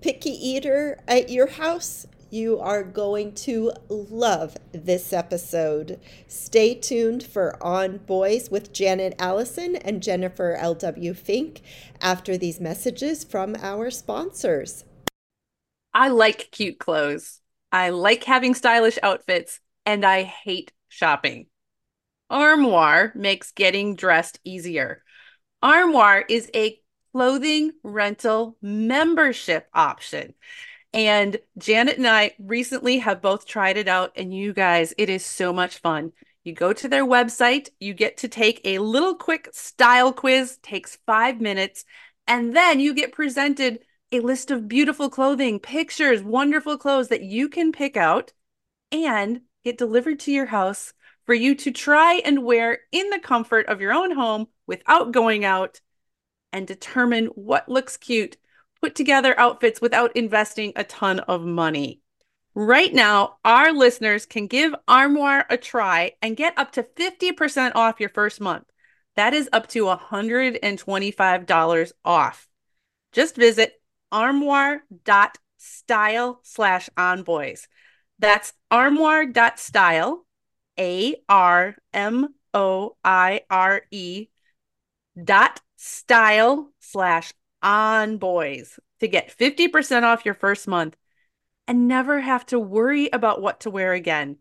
[0.00, 5.98] picky eater at your house, you are going to love this episode.
[6.26, 11.14] Stay tuned for On Boys with Janet Allison and Jennifer L.W.
[11.14, 11.62] Fink
[12.00, 14.84] after these messages from our sponsors.
[15.94, 17.40] I like cute clothes.
[17.72, 21.46] I like having stylish outfits, and I hate shopping.
[22.30, 25.02] Armoire makes getting dressed easier.
[25.62, 26.78] Armoire is a
[27.12, 30.34] clothing rental membership option.
[30.92, 35.24] And Janet and I recently have both tried it out, and you guys, it is
[35.24, 36.12] so much fun.
[36.44, 40.98] You go to their website, you get to take a little quick style quiz, takes
[41.04, 41.84] five minutes,
[42.26, 43.80] and then you get presented
[44.12, 48.32] a list of beautiful clothing, pictures, wonderful clothes that you can pick out
[48.90, 50.94] and get delivered to your house
[51.26, 55.44] for you to try and wear in the comfort of your own home without going
[55.44, 55.80] out
[56.52, 58.36] and determine what looks cute
[58.80, 62.00] put together outfits without investing a ton of money.
[62.54, 68.00] Right now, our listeners can give Armoire a try and get up to 50% off
[68.00, 68.64] your first month.
[69.16, 72.48] That is up to $125 off.
[73.12, 73.80] Just visit
[74.12, 77.66] armoire.style slash onboys.
[78.18, 80.26] That's armoire.style,
[80.78, 84.28] A R M O I R E
[85.22, 90.96] dot style slash on boys to get 50% off your first month
[91.66, 94.38] and never have to worry about what to wear again.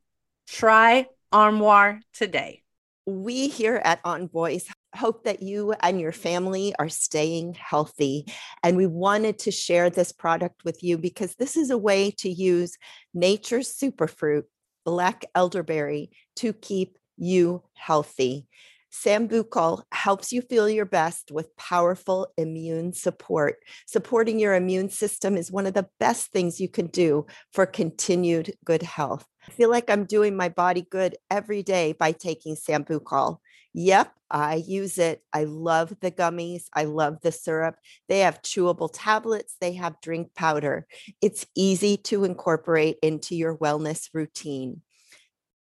[0.48, 2.64] Try Armoire today.
[3.06, 8.26] We here at On Boys hope that you and your family are staying healthy.
[8.64, 12.30] And we wanted to share this product with you because this is a way to
[12.30, 12.78] use
[13.14, 14.44] nature's superfruit,
[14.86, 18.48] black elderberry, to keep you healthy.
[19.04, 23.58] Sambucol helps you feel your best with powerful immune support.
[23.86, 28.54] Supporting your immune system is one of the best things you can do for continued
[28.66, 29.26] good health.
[29.48, 33.38] I feel like I'm doing my body good every day by taking Sambucol.
[33.74, 35.22] Yep, I use it.
[35.32, 36.64] I love the gummies.
[36.74, 37.76] I love the syrup.
[38.10, 40.88] They have chewable tablets, they have drink powder.
[41.22, 44.82] It's easy to incorporate into your wellness routine.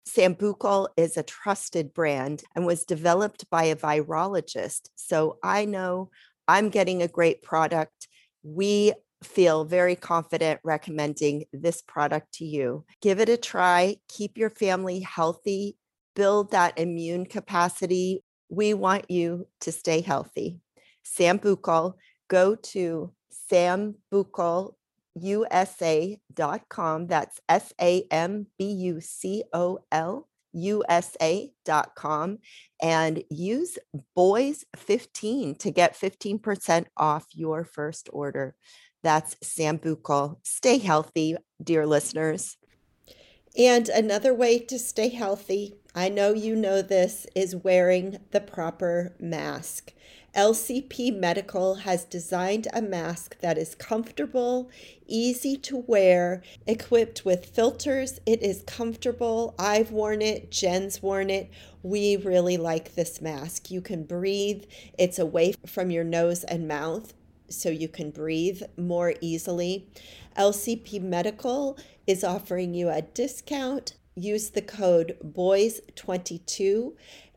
[0.10, 4.90] Sambucol is a trusted brand and was developed by a virologist.
[4.96, 6.10] So I know
[6.48, 8.08] I'm getting a great product.
[8.42, 8.94] We
[9.24, 12.86] feel very confident recommending this product to you.
[13.02, 15.78] Give it a try, keep your family healthy,
[16.16, 18.24] build that immune capacity.
[18.50, 20.60] We want you to stay healthy.
[21.06, 21.94] Sambucol,
[22.30, 23.14] go to
[23.52, 24.74] sambucol
[25.22, 27.08] usa.com.
[27.08, 32.40] That's S A M B U C O L usa.com
[32.82, 33.78] and use
[34.16, 38.56] boys 15 to get 15% off your first order.
[39.04, 40.38] That's Sambucol.
[40.44, 42.58] Stay healthy, dear listeners.
[43.58, 49.16] And another way to stay healthy, I know you know this, is wearing the proper
[49.20, 49.94] mask.
[50.36, 54.70] LCP Medical has designed a mask that is comfortable,
[55.08, 58.20] easy to wear, equipped with filters.
[58.26, 59.56] It is comfortable.
[59.58, 61.50] I've worn it, Jen's worn it.
[61.82, 63.72] We really like this mask.
[63.72, 64.66] You can breathe,
[64.98, 67.14] it's away from your nose and mouth,
[67.50, 69.88] so you can breathe more easily.
[70.38, 73.94] LCP Medical is offering you a discount.
[74.16, 76.94] Use the code BOYS22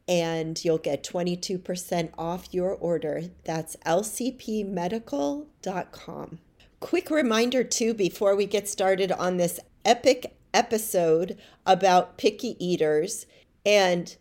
[0.08, 3.22] and you'll get 22% off your order.
[3.44, 6.38] That's lcpmedical.com.
[6.80, 13.26] Quick reminder, too, before we get started on this epic episode about picky eaters.
[13.64, 14.16] And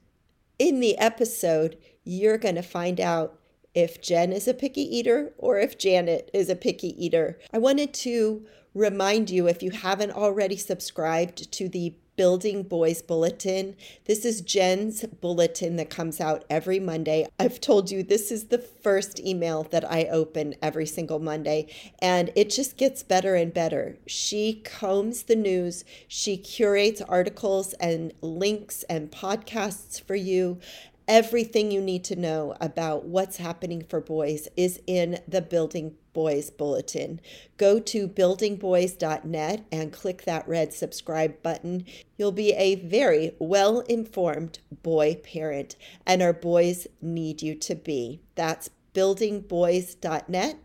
[0.60, 3.40] in the episode, you're going to find out
[3.74, 7.40] if Jen is a picky eater or if Janet is a picky eater.
[7.54, 13.76] I wanted to remind you if you haven't already subscribed to the Building Boys Bulletin.
[14.06, 17.28] This is Jen's bulletin that comes out every Monday.
[17.40, 21.68] I've told you this is the first email that I open every single Monday,
[22.00, 23.98] and it just gets better and better.
[24.06, 30.60] She combs the news, she curates articles and links and podcasts for you,
[31.08, 36.50] Everything you need to know about what's happening for boys is in the Building Boys
[36.50, 37.20] Bulletin.
[37.58, 41.86] Go to buildingboys.net and click that red subscribe button.
[42.18, 45.76] You'll be a very well informed boy parent,
[46.06, 48.22] and our boys need you to be.
[48.36, 50.58] That's buildingboys.net.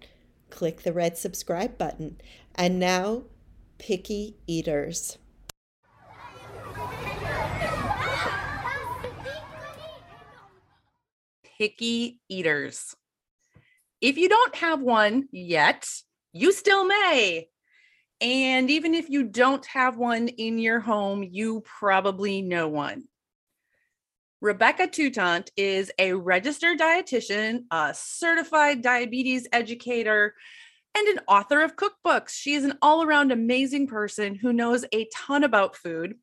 [0.50, 2.20] Click the red subscribe button.
[2.54, 3.24] And now,
[3.78, 5.18] picky eaters.
[11.58, 12.96] picky eaters.
[14.00, 15.88] If you don't have one yet,
[16.32, 17.48] you still may.
[18.20, 23.04] And even if you don't have one in your home, you probably know one.
[24.40, 30.34] Rebecca Toutant is a registered dietitian, a certified diabetes educator,
[30.96, 32.30] and an author of cookbooks.
[32.30, 36.16] She is an all around amazing person who knows a ton about food.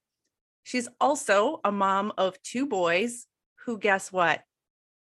[0.63, 3.27] She's also a mom of two boys
[3.65, 4.41] who, guess what,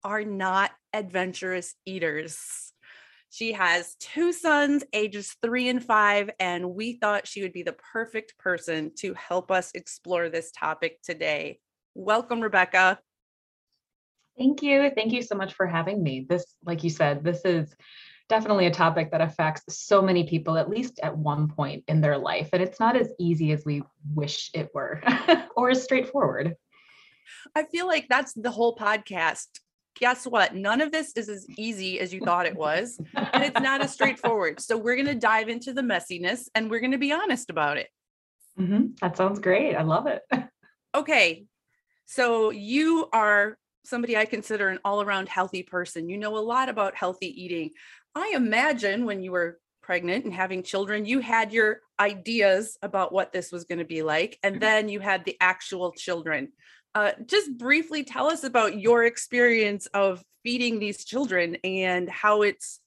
[0.04, 2.72] are not adventurous eaters.
[3.30, 7.76] She has two sons, ages three and five, and we thought she would be the
[7.92, 11.58] perfect person to help us explore this topic today.
[11.94, 12.98] Welcome, Rebecca.
[14.36, 14.90] Thank you.
[14.94, 16.26] Thank you so much for having me.
[16.28, 17.74] This, like you said, this is
[18.28, 22.18] definitely a topic that affects so many people, at least at one point in their
[22.18, 22.50] life.
[22.52, 23.82] And it's not as easy as we
[24.14, 25.02] wish it were
[25.56, 26.56] or as straightforward.
[27.54, 29.48] I feel like that's the whole podcast.
[29.98, 30.54] Guess what?
[30.54, 32.98] None of this is as easy as you thought it was.
[33.14, 34.60] And it's not as straightforward.
[34.60, 37.76] So we're going to dive into the messiness and we're going to be honest about
[37.76, 37.88] it.
[38.58, 38.94] Mm-hmm.
[39.00, 39.74] That sounds great.
[39.74, 40.22] I love it.
[40.94, 41.44] Okay.
[42.06, 46.08] So you are somebody I consider an all around healthy person.
[46.08, 47.70] You know a lot about healthy eating.
[48.14, 53.32] I imagine when you were pregnant and having children, you had your ideas about what
[53.32, 54.60] this was going to be like, and mm-hmm.
[54.60, 56.52] then you had the actual children.
[56.94, 62.80] Uh, just briefly tell us about your experience of feeding these children and how it's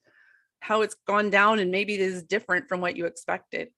[0.60, 3.70] how it's gone down and maybe it is different from what you expected.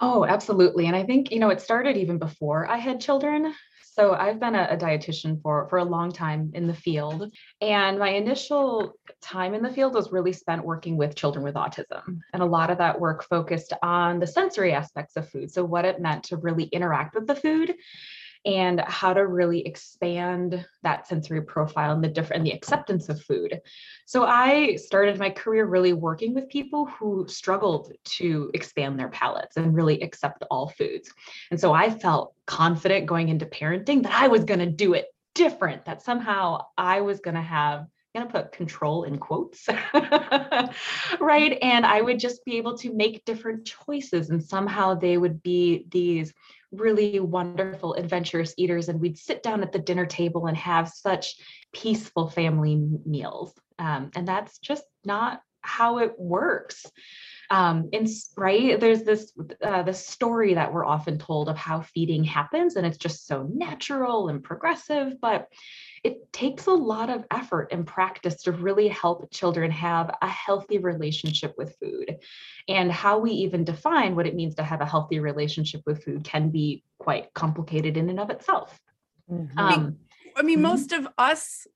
[0.00, 0.86] Oh, absolutely.
[0.86, 3.54] And I think, you know, it started even before I had children.
[3.94, 7.96] So I've been a, a, dietitian for for a long time in the field, and
[7.96, 12.42] my initial time in the field was really spent working with children with autism, and
[12.42, 15.52] a lot of that work focused on the sensory aspects of food.
[15.52, 17.76] So what it meant to really interact with the food
[18.44, 23.60] and how to really expand that sensory profile and the different the acceptance of food.
[24.06, 29.56] So I started my career really working with people who struggled to expand their palates
[29.56, 31.12] and really accept all foods.
[31.50, 35.06] And so I felt confident going into parenting that I was going to do it
[35.34, 39.68] different, that somehow I was going to have going to put control in quotes,
[41.20, 41.58] right?
[41.60, 45.86] And I would just be able to make different choices, and somehow they would be
[45.90, 46.32] these
[46.72, 51.36] really wonderful, adventurous eaters, and we'd sit down at the dinner table and have such
[51.72, 53.52] peaceful family meals.
[53.78, 56.86] Um, and that's just not how it works.
[57.50, 59.32] Um, and right there's this
[59.62, 63.48] uh, this story that we're often told of how feeding happens, and it's just so
[63.52, 65.48] natural and progressive, but
[66.04, 70.76] it takes a lot of effort and practice to really help children have a healthy
[70.76, 72.18] relationship with food.
[72.68, 76.22] And how we even define what it means to have a healthy relationship with food
[76.22, 78.78] can be quite complicated in and of itself.
[79.30, 79.58] Mm-hmm.
[79.58, 79.96] Um,
[80.36, 80.62] I mean, mm-hmm.
[80.62, 81.66] most of us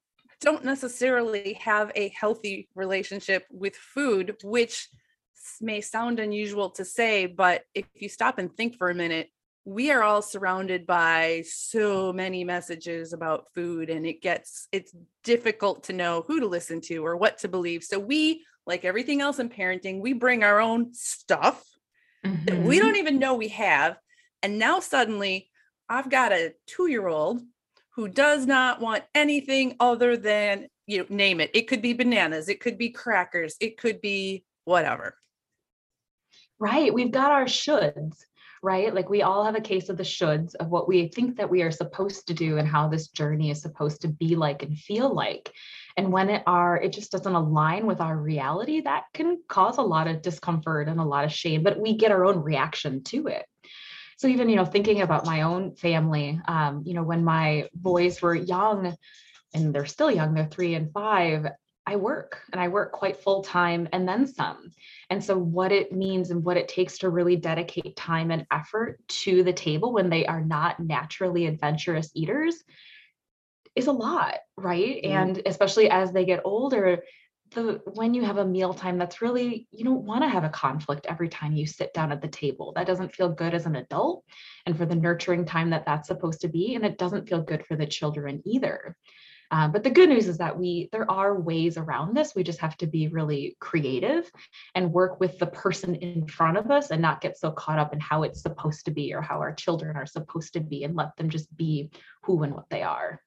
[0.43, 4.89] don't necessarily have a healthy relationship with food, which
[5.61, 9.31] may sound unusual to say, but if you stop and think for a minute,
[9.69, 14.95] we are all surrounded by so many messages about food and it gets it's
[15.25, 19.21] difficult to know who to listen to or what to believe so we like everything
[19.21, 21.63] else in parenting we bring our own stuff
[22.25, 22.47] mm-hmm.
[22.47, 22.87] that we mm-hmm.
[22.87, 23.99] don't even know we have
[24.43, 25.51] and now suddenly
[25.91, 27.43] i've got a 2-year-old
[27.91, 32.49] who does not want anything other than you know name it it could be bananas
[32.49, 35.15] it could be crackers it could be whatever
[36.59, 38.25] right we've got our shoulds
[38.63, 38.95] right?
[38.95, 41.63] Like we all have a case of the shoulds of what we think that we
[41.63, 45.13] are supposed to do and how this journey is supposed to be like and feel
[45.15, 45.53] like.
[45.97, 49.83] And when it are, it just doesn't align with our reality, that can cause a
[49.83, 53.27] lot of discomfort and a lot of shame, but we get our own reaction to
[53.29, 53.45] it.
[54.17, 58.21] So even, you know, thinking about my own family, um, you know, when my boys
[58.21, 58.97] were young,
[59.55, 61.47] and they're still young, they're three and five,
[61.89, 64.73] I work and I work quite full time and then some.
[65.09, 69.01] And so, what it means and what it takes to really dedicate time and effort
[69.25, 72.63] to the table when they are not naturally adventurous eaters
[73.75, 75.03] is a lot, right?
[75.03, 75.17] Mm-hmm.
[75.17, 77.03] And especially as they get older,
[77.55, 80.51] the when you have a meal time that's really you don't want to have a
[80.51, 83.77] conflict every time you sit down at the table that doesn't feel good as an
[83.77, 84.23] adult
[84.67, 87.65] and for the nurturing time that that's supposed to be and it doesn't feel good
[87.65, 88.95] for the children either
[89.51, 92.35] um, but the good news is that we there are ways around this.
[92.35, 94.31] We just have to be really creative
[94.75, 97.93] and work with the person in front of us and not get so caught up
[97.93, 100.97] in how it's supposed to be or how our children are supposed to be and
[100.97, 101.91] let them just be
[102.23, 103.23] who and what they are.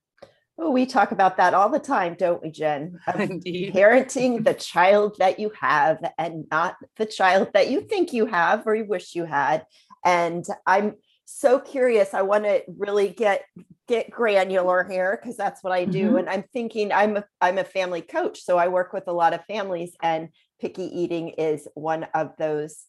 [0.57, 2.99] Oh, we talk about that all the time, don't we, Jen?
[3.07, 8.67] Parenting the child that you have and not the child that you think you have
[8.67, 9.65] or you wish you had.
[10.05, 10.97] And I'm
[11.33, 12.13] so curious.
[12.13, 13.45] I want to really get
[13.88, 16.09] get granular here because that's what I do.
[16.09, 16.17] Mm-hmm.
[16.17, 19.33] And I'm thinking I'm a, I'm a family coach, so I work with a lot
[19.33, 22.85] of families, and picky eating is one of those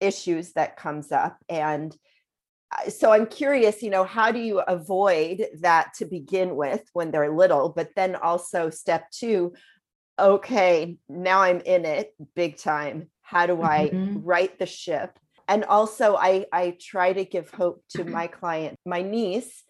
[0.00, 1.96] issues that comes up and
[2.88, 7.32] so i'm curious you know how do you avoid that to begin with when they're
[7.32, 9.52] little but then also step two
[10.18, 14.20] okay now i'm in it big time how do i Mhm.
[14.24, 15.18] right the ship
[15.52, 18.12] and also i i try to give hope to mm-hmm.
[18.12, 19.62] my client my niece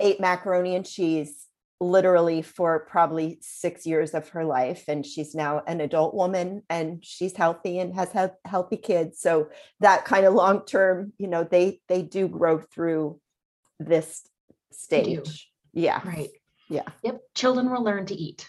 [0.00, 1.46] ate macaroni and cheese
[1.80, 7.04] literally for probably six years of her life and she's now an adult woman and
[7.04, 11.44] she's healthy and has health, healthy kids so that kind of long term you know
[11.44, 13.20] they they do grow through
[13.78, 14.26] this
[14.72, 16.30] stage yeah Right.
[16.68, 16.82] Yeah.
[17.02, 17.20] Yep.
[17.34, 18.46] Children will learn to eat,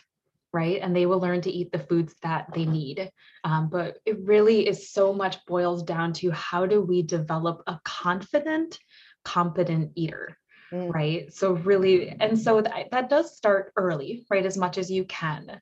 [0.52, 0.80] right?
[0.82, 3.12] And they will learn to eat the foods that they need.
[3.44, 7.80] Um, but it really is so much boils down to how do we develop a
[7.84, 8.80] confident,
[9.24, 10.38] competent eater?
[10.72, 10.94] Mm.
[10.94, 11.34] Right.
[11.34, 14.46] So, really, and so that, that does start early, right?
[14.46, 15.60] As much as you can.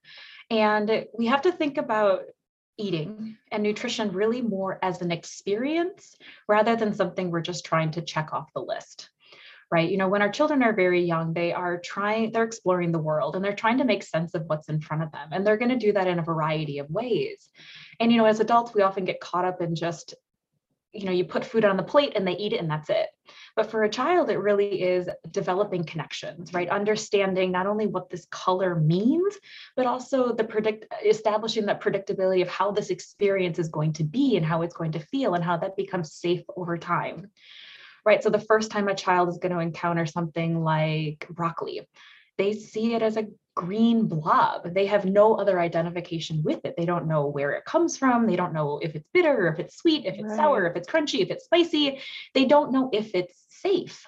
[0.50, 2.24] And we have to think about
[2.78, 6.16] eating and nutrition really more as an experience
[6.48, 9.10] rather than something we're just trying to check off the list
[9.70, 9.90] right?
[9.90, 13.36] You know, when our children are very young, they are trying, they're exploring the world
[13.36, 15.30] and they're trying to make sense of what's in front of them.
[15.32, 17.50] And they're going to do that in a variety of ways.
[18.00, 20.16] And, you know, as adults, we often get caught up in just,
[20.94, 23.08] you know, you put food on the plate and they eat it and that's it.
[23.58, 26.70] But for a child, it really is developing connections, right?
[26.70, 29.36] Understanding not only what this color means,
[29.76, 34.38] but also the predict establishing that predictability of how this experience is going to be
[34.38, 37.30] and how it's going to feel and how that becomes safe over time
[38.08, 38.24] right?
[38.24, 41.82] So the first time a child is going to encounter something like broccoli,
[42.38, 44.74] they see it as a green blob.
[44.74, 46.76] They have no other identification with it.
[46.78, 48.26] They don't know where it comes from.
[48.26, 51.20] They don't know if it's bitter, if it's sweet, if it's sour, if it's crunchy,
[51.20, 52.00] if it's spicy.
[52.34, 54.06] They don't know if it's safe.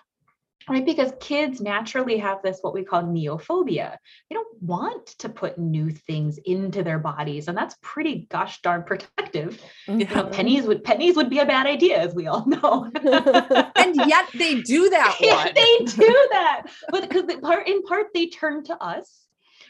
[0.69, 3.97] Right, because kids naturally have this what we call neophobia.
[4.29, 8.83] They don't want to put new things into their bodies, and that's pretty gosh darn
[8.83, 9.61] protective.
[9.87, 12.91] You know, pennies would pennies would be a bad idea, as we all know.
[13.79, 15.17] And yet they do that
[15.55, 19.25] they do that but because part in part they turn to us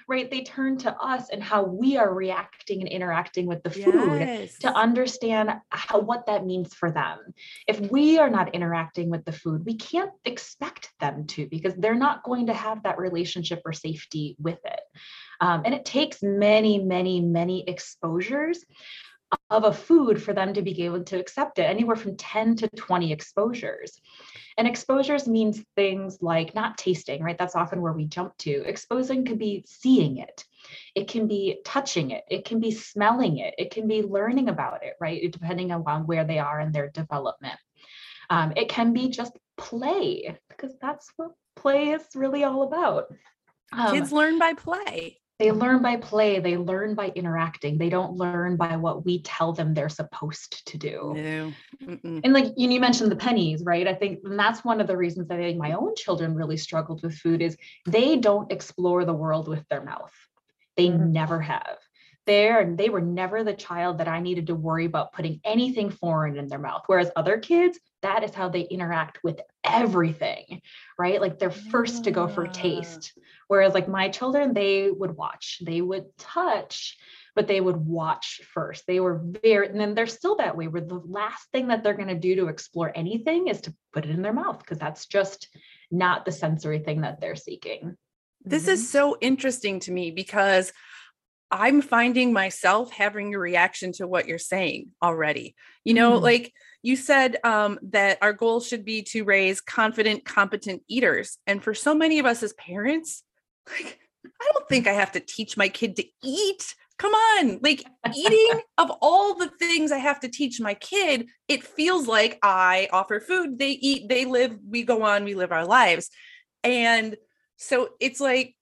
[0.09, 0.29] right?
[0.29, 4.57] They turn to us and how we are reacting and interacting with the food Yes.
[4.59, 7.19] to understand how what that means for them.
[7.67, 11.93] If we are not interacting with the food we can't expect them to because they're
[11.93, 14.79] not going to have that relationship or safety with it.
[15.41, 18.65] Um, and it takes many many many exposures
[19.49, 22.67] of a food for them to be able to accept it anywhere from 10 to
[22.69, 24.01] 20 exposures
[24.59, 27.37] and exposures means things like not tasting, right?
[27.37, 28.51] That's often where we jump to.
[28.65, 30.43] Exposing could be seeing it,
[30.95, 34.83] it can be touching it, it can be smelling it, it can be learning about
[34.83, 35.31] it, right?
[35.31, 37.57] Depending on where they are in their development.
[38.29, 43.05] Um, it can be just play, because that's what play is really all about.
[43.71, 45.21] Um, Kids learn by play.
[45.39, 49.53] They learn by play, they learn by interacting, they don't learn by what we tell
[49.53, 51.13] them they're supposed to do.
[51.15, 51.53] No.
[51.81, 52.21] Mm-mm.
[52.23, 53.87] And like you, you mentioned the pennies, right?
[53.87, 56.57] I think and that's one of the reasons that I think my own children really
[56.57, 60.11] struggled with food is they don't explore the world with their mouth.
[60.75, 61.11] They Mhm.
[61.11, 61.77] never have.
[62.25, 66.37] They're, they were never the child that I needed to worry about putting anything foreign
[66.37, 66.83] in their mouth.
[66.85, 70.61] Whereas other kids, that is how they interact with everything,
[70.97, 71.19] right?
[71.19, 73.13] Like they're first to go for taste.
[73.49, 76.97] Whereas like my children, they would watch, they would touch,
[77.35, 78.85] but they would watch first.
[78.85, 81.95] They were very, and then they're still that way, where the last thing that they're
[81.95, 85.07] going to do to explore anything is to put it in their mouth, because that's
[85.07, 85.49] just
[85.89, 87.97] not the sensory thing that they're seeking.
[88.45, 88.73] This Mhm.
[88.73, 90.71] is so interesting to me because
[91.49, 95.55] I'm finding myself having a reaction to what you're saying already.
[95.83, 96.21] You know, Mm.
[96.21, 96.53] like
[96.83, 101.39] you said um, that our goal should be to raise confident, competent eaters.
[101.47, 103.23] And for so many of us as parents,
[103.69, 106.75] like, I don't think I have to teach my kid to eat.
[106.97, 107.85] Come on, like
[108.15, 112.89] eating of all the things I have to teach my kid, it feels like I
[112.91, 116.09] offer food, they eat, they live, we go on, we live our lives.
[116.61, 117.15] And
[117.55, 118.55] so it's like,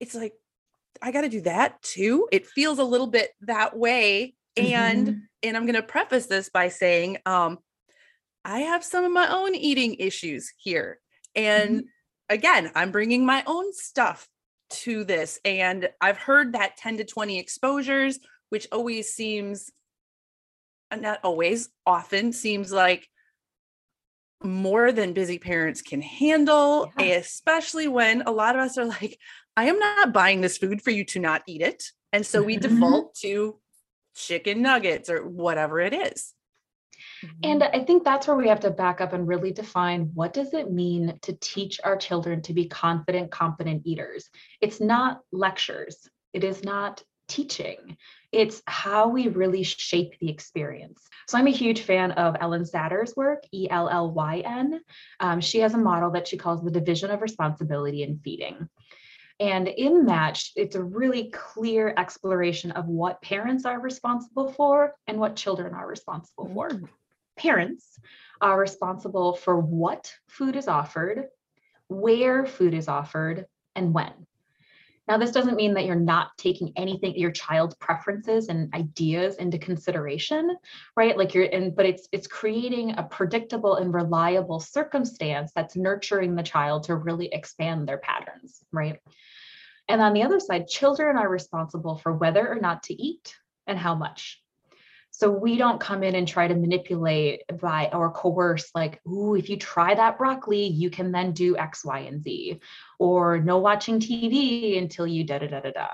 [0.00, 0.32] it's like,
[1.02, 2.26] I got to do that too.
[2.32, 4.34] It feels a little bit that way.
[4.56, 5.22] And Mhm.
[5.42, 7.58] and I'm going to preface this by saying um
[8.44, 11.00] I have some of my own eating issues here.
[11.34, 11.84] And
[12.28, 14.28] again, I'm bringing my own stuff
[14.68, 18.18] to this and I've heard that 10 to 20 exposures
[18.50, 19.70] which always seems
[20.94, 23.08] not always often seems like
[24.42, 27.06] more than busy parents can handle Yeah.
[27.16, 29.18] especially when a lot of us are like
[29.56, 32.56] I am not buying this food for you to not eat it and so we
[32.56, 32.60] Mhm.
[32.60, 33.58] default to
[34.14, 36.34] chicken nuggets or whatever it is
[37.42, 40.54] And I think that's where we have to back up and really define what does
[40.54, 44.28] it mean to teach our children to be confident, competent eaters.
[44.60, 46.08] It's not lectures.
[46.32, 47.96] It is not teaching.
[48.32, 51.00] it's how we really shape the experience.
[51.28, 54.80] So I'm a huge fan of Ellyn Satter's work, E L L Y N.
[55.20, 58.68] Um, she has a model that she calls the division of responsibility in feeding.
[59.38, 65.18] And in that, it's a really clear exploration of what parents are responsible for and
[65.18, 66.70] what children are responsible for.
[66.70, 66.88] Mm.
[67.36, 67.98] Parents
[68.40, 71.26] are responsible for what food is offered,
[71.88, 74.25] where food is offered, and when.
[75.08, 79.56] Now, this doesn't mean that you're not taking anything, your child's preferences and ideas into
[79.56, 80.56] consideration,
[80.96, 81.16] right?
[81.16, 86.42] Like you're in, but it's it's creating a predictable and reliable circumstance that's nurturing the
[86.42, 88.98] child to really expand their patterns, right?
[89.88, 93.36] And on the other side, children are responsible for whether or not to eat
[93.68, 94.42] and how much.
[95.10, 99.48] So we don't come in and try to manipulate by or coerce, like, ooh, if
[99.48, 102.60] you try that broccoli, you can then do X, Y, and Z,
[102.98, 105.88] or no watching TV until you da da da da da.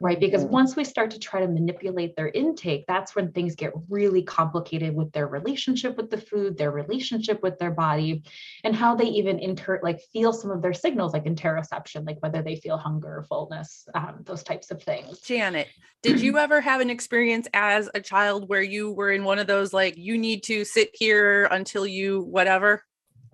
[0.00, 0.18] Right.
[0.18, 0.50] Because Mhm.
[0.50, 4.94] once we start to try to manipulate their intake, that's when things get really complicated
[4.94, 8.22] with their relationship with the food, their relationship with their body,
[8.64, 12.42] and how they even inter like feel some of their signals, like interoception, like whether
[12.42, 15.20] they feel hunger, fullness, um, those types of things.
[15.20, 15.68] Janet,
[16.02, 19.46] did you ever have an experience as a child where you were in one of
[19.46, 22.82] those like you need to sit here until you whatever?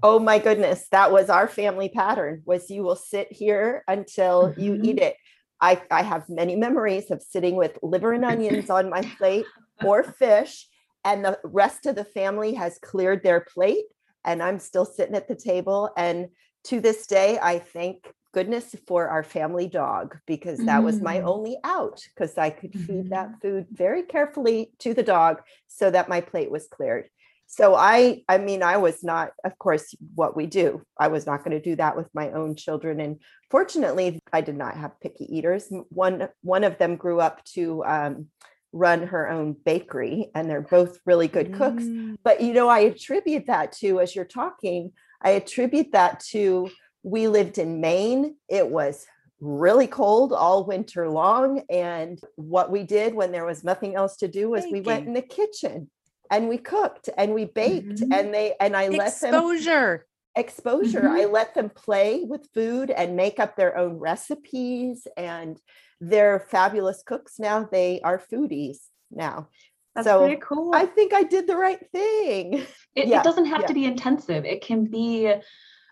[0.03, 4.75] Oh my goodness, that was our family pattern was you will sit here until you
[4.75, 4.85] Mhm.
[4.85, 5.17] eat it.
[5.61, 9.47] I, I have many memories of sitting with liver and onions on my plate
[9.83, 10.69] or fish,
[11.05, 13.87] and the rest of the family has cleared their plate,
[14.25, 15.91] and I'm still sitting at the table.
[15.97, 16.29] And
[16.65, 21.25] to this day, I thank goodness for our family dog because that was my Mm.
[21.25, 26.09] only out because I could feed that food very carefully to the dog so that
[26.09, 27.09] my plate was cleared
[27.49, 31.43] so i i mean i was not of course what we do i was not
[31.43, 35.25] going to do that with my own children and fortunately i did not have picky
[35.37, 35.67] eaters.
[35.89, 38.27] One one of them grew up to um,
[38.73, 42.19] run her own bakery and they're both really good cooks Mm.
[42.23, 46.69] but you know i attribute that to as you're talking i attribute that to
[47.03, 49.07] we lived in maine it was
[49.41, 54.29] really cold all winter long and what we did when there was nothing else to
[54.29, 55.89] do was we went in the kitchen
[56.31, 58.13] and we cooked and we baked Mhm.
[58.17, 60.07] and they and i let them Exposure.
[60.37, 65.59] exposure i let them play with food and make up their own recipes and
[66.01, 68.79] they're fabulous cooks now they are foodies
[69.11, 69.49] now
[69.95, 70.73] That's so pretty cool.
[70.75, 72.65] i think i did the right thing
[72.95, 73.67] It, Yeah, it doesn't have yeah.
[73.69, 74.45] to be intensive.
[74.45, 75.33] It can be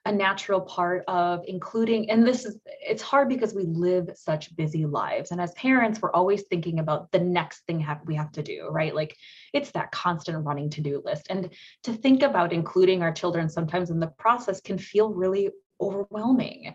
[0.06, 4.86] a natural part of including, and this is, it's hard because we live such busy
[4.86, 5.32] lives.
[5.32, 8.68] And as parents, we're always thinking about the next thing have, we have to do,
[8.70, 8.94] right?
[8.94, 9.16] Like
[9.52, 11.26] it's that constant running to do list.
[11.28, 11.50] And
[11.82, 16.74] to think about including our children sometimes in the process can feel really overwhelming.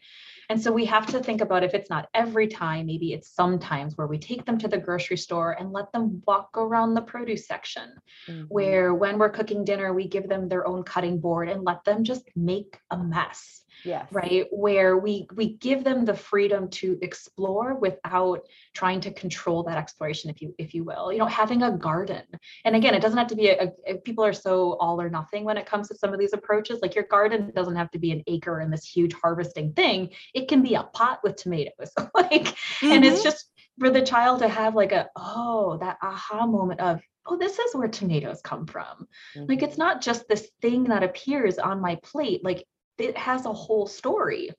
[0.50, 3.98] And so we have to think about if it's not every time, maybe it's sometimes
[3.98, 7.48] where we take them to the grocery store and let them walk around the produce
[7.48, 7.92] section
[8.30, 8.44] Mm-hmm.
[8.50, 12.04] where when we're cooking dinner, we give them their own cutting board and let them
[12.04, 14.46] just make a mess, yes right?
[14.52, 18.42] Where we we give them the freedom to explore without
[18.74, 21.12] trying to control that exploration, if you if you will.
[21.12, 22.24] You know, having a garden.
[22.66, 25.44] And again, it doesn't have to be a, a people are so all or nothing
[25.46, 26.80] when it comes to some of these approaches.
[26.82, 30.10] Like your garden doesn't have to be an acre and this huge harvesting thing.
[30.34, 31.92] It can be a pot with tomatoes.
[32.16, 33.24] like and it's Mhm.
[33.24, 37.58] just for the child to have like a oh that aha moment of oh this
[37.58, 39.08] is where tomatoes come from
[39.48, 39.80] like it's Mhm.
[39.80, 42.66] not just this thing that appears on my plate like
[42.98, 44.50] it has a whole story.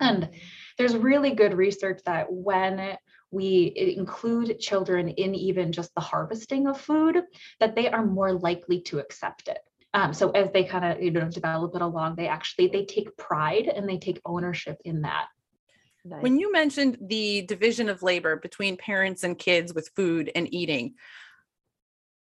[0.00, 0.30] And
[0.78, 2.96] there's really good research that when
[3.30, 7.22] we include children in even just the harvesting of food
[7.60, 9.58] that they are more likely to accept it.
[9.92, 13.16] Um, so as they kind of you know develop it along they actually they take
[13.16, 15.26] pride and they take ownership in that.
[16.04, 16.22] Nice.
[16.22, 20.94] When you mentioned the division of labor between parents and kids with food and eating,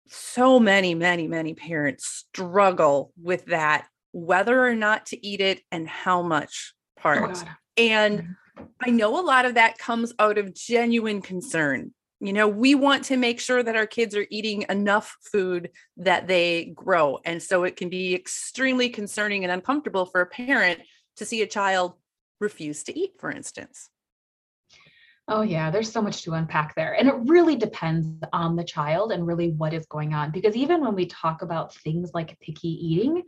[0.07, 5.87] so many, many, many parents struggle with that, whether or not to eat it and
[5.87, 7.33] how much Oh, part.
[7.33, 7.49] God.
[7.77, 8.63] And mm-hmm.
[8.81, 11.93] I know a lot of that comes out of genuine concern.
[12.19, 16.27] You know, we want to make sure that our kids are eating enough food that
[16.27, 17.19] they grow.
[17.23, 20.79] And so it can be extremely concerning and uncomfortable for a parent
[21.17, 21.93] to see a child
[22.39, 23.89] refuse to eat, for instance.
[25.29, 26.93] Oh, yeah, there's so much to unpack there.
[26.93, 30.31] And it really depends on the child and really what is going on.
[30.31, 33.23] Because even when we talk about things like picky eating,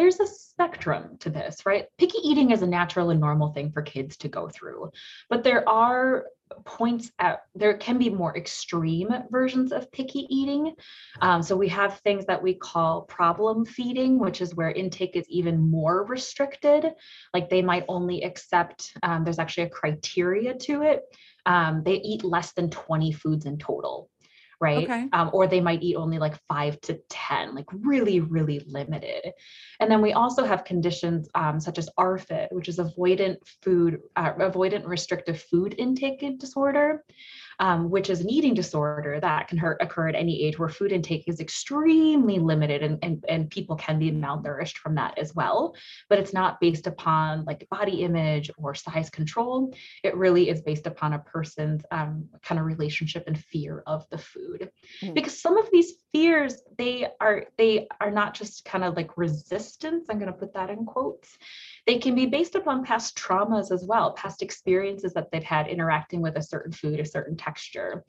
[0.00, 1.84] there's a spectrum to this, right?
[1.98, 4.90] Picky eating is a natural and normal thing for kids to go through.
[5.28, 6.24] But there are
[6.64, 10.74] points at there can be more extreme versions of picky eating.
[11.20, 15.28] Um, so we have things that we call problem feeding, which is where intake is
[15.28, 16.92] even more restricted.
[17.34, 21.02] Like they might only accept, um, there's actually a criteria to it
[21.46, 24.09] um, they eat less than 20 foods in total
[24.60, 24.84] right?
[24.84, 25.08] Okay.
[25.12, 29.32] Um, or they might eat only like five to 10, like really, really limited.
[29.80, 34.34] And then we also have conditions um, such as ARFID, which is avoidant food, uh,
[34.34, 37.04] avoidant restrictive food intake disorder
[37.60, 40.92] um, which is an eating disorder that can hurt, occur at any age where food
[40.92, 45.74] intake is extremely limited and, and, and people can be malnourished from that as well.
[46.08, 49.74] But it's not based upon like body image or size control.
[50.02, 54.18] It really is based upon a person's um, kind of relationship and fear of the
[54.18, 54.70] food.
[55.02, 55.14] Mm.
[55.14, 60.06] Because some of these fears, they are they are not just kind of like resistance.
[60.08, 61.36] I'm going to put that in quotes
[61.86, 66.20] they can be based upon past traumas as well, past experiences that they've had interacting
[66.20, 68.04] with a certain food, a certain texture.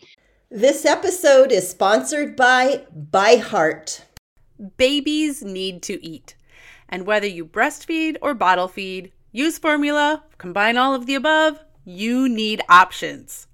[0.50, 4.02] This episode is sponsored by ByHeart.
[4.78, 6.36] Babies need to eat.
[6.90, 12.28] And whether you breastfeed or bottle feed, use formula, combine all of the above, you
[12.28, 13.48] need options.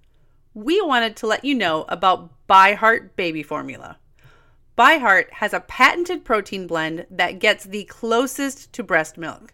[0.56, 3.99] We wanted to let you know about ByHeart Baby Formula.
[4.75, 9.53] ByHeart has a patented protein blend that gets the closest to breast milk.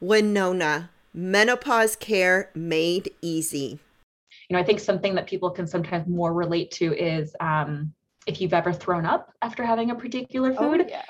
[0.00, 3.78] Winona, menopause care made easy.
[4.48, 7.92] You know, I think something that people can sometimes more relate to is um,
[8.26, 10.82] if you've ever thrown up after having a particular oh, food.
[10.82, 11.04] Oh, yeah.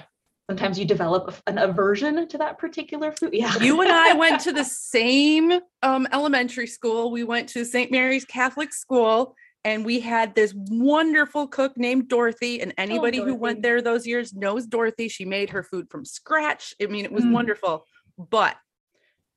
[0.48, 3.30] Sometimes you develop an aversion to that particular food.
[3.32, 3.58] Yeah.
[3.58, 7.10] You and I went to the same um, elementary school.
[7.10, 7.90] We went to St.
[7.90, 12.60] Mary's Catholic School and we had this wonderful cook named Dorothy.
[12.60, 13.30] And anybody oh, Dorothy.
[13.32, 15.08] who went there those years knows Dorothy.
[15.08, 16.72] She made her food from scratch.
[16.80, 17.32] I mean, it was mm.
[17.32, 17.84] wonderful.
[18.16, 18.56] But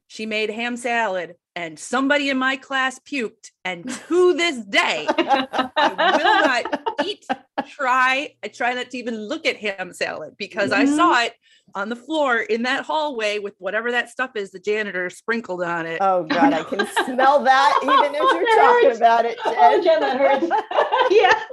[0.10, 6.14] she made ham salad and somebody in my class puked And to this day, I
[6.18, 7.26] will not eat,
[7.68, 10.96] try, I try not to even look at ham salad because I Mhm.
[10.96, 11.34] saw it
[11.76, 15.86] on the floor in that hallway with whatever that stuff is the janitor sprinkled on
[15.86, 16.00] it.
[16.02, 18.98] Oh God, I can smell that even as you're talking hurts.
[18.98, 19.84] about it, Oh, Jen.
[19.84, 20.48] Jen, that hurts.
[21.12, 21.44] yeah.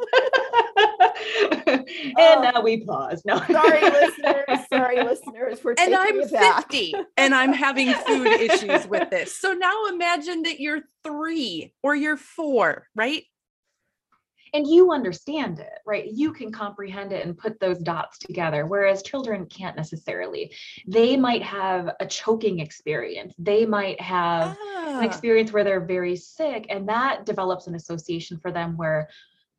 [2.19, 3.23] and now we pause.
[3.25, 3.39] No.
[3.51, 4.59] Sorry, listeners.
[4.73, 5.63] Sorry, listeners.
[5.65, 6.57] We're and I'm it back.
[6.73, 9.37] 50 and I'm having food issues with this.
[9.37, 13.25] So now imagine that you're three or you're four, right?
[14.55, 16.07] and you understand it, right?
[16.07, 20.55] You can comprehend it and put those dots together, whereas children can't necessarily.
[20.87, 23.35] They might have a choking experience.
[23.39, 25.05] They might have an Ah.
[25.05, 29.11] experience where they're very sick, and that develops an association for them where,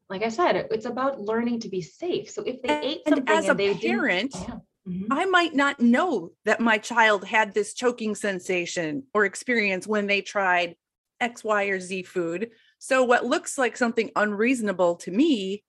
[0.09, 2.31] like I said, it's about learning to be safe.
[2.31, 4.59] So if they ate And something as a and didn't- parent, Yeah.
[4.87, 5.07] Mhm.
[5.11, 10.21] I might not know that my child had this choking sensation or experience when they
[10.21, 10.77] tried
[11.19, 12.51] X, Y, or Z food.
[12.79, 15.63] So, what looks like something unreasonable to me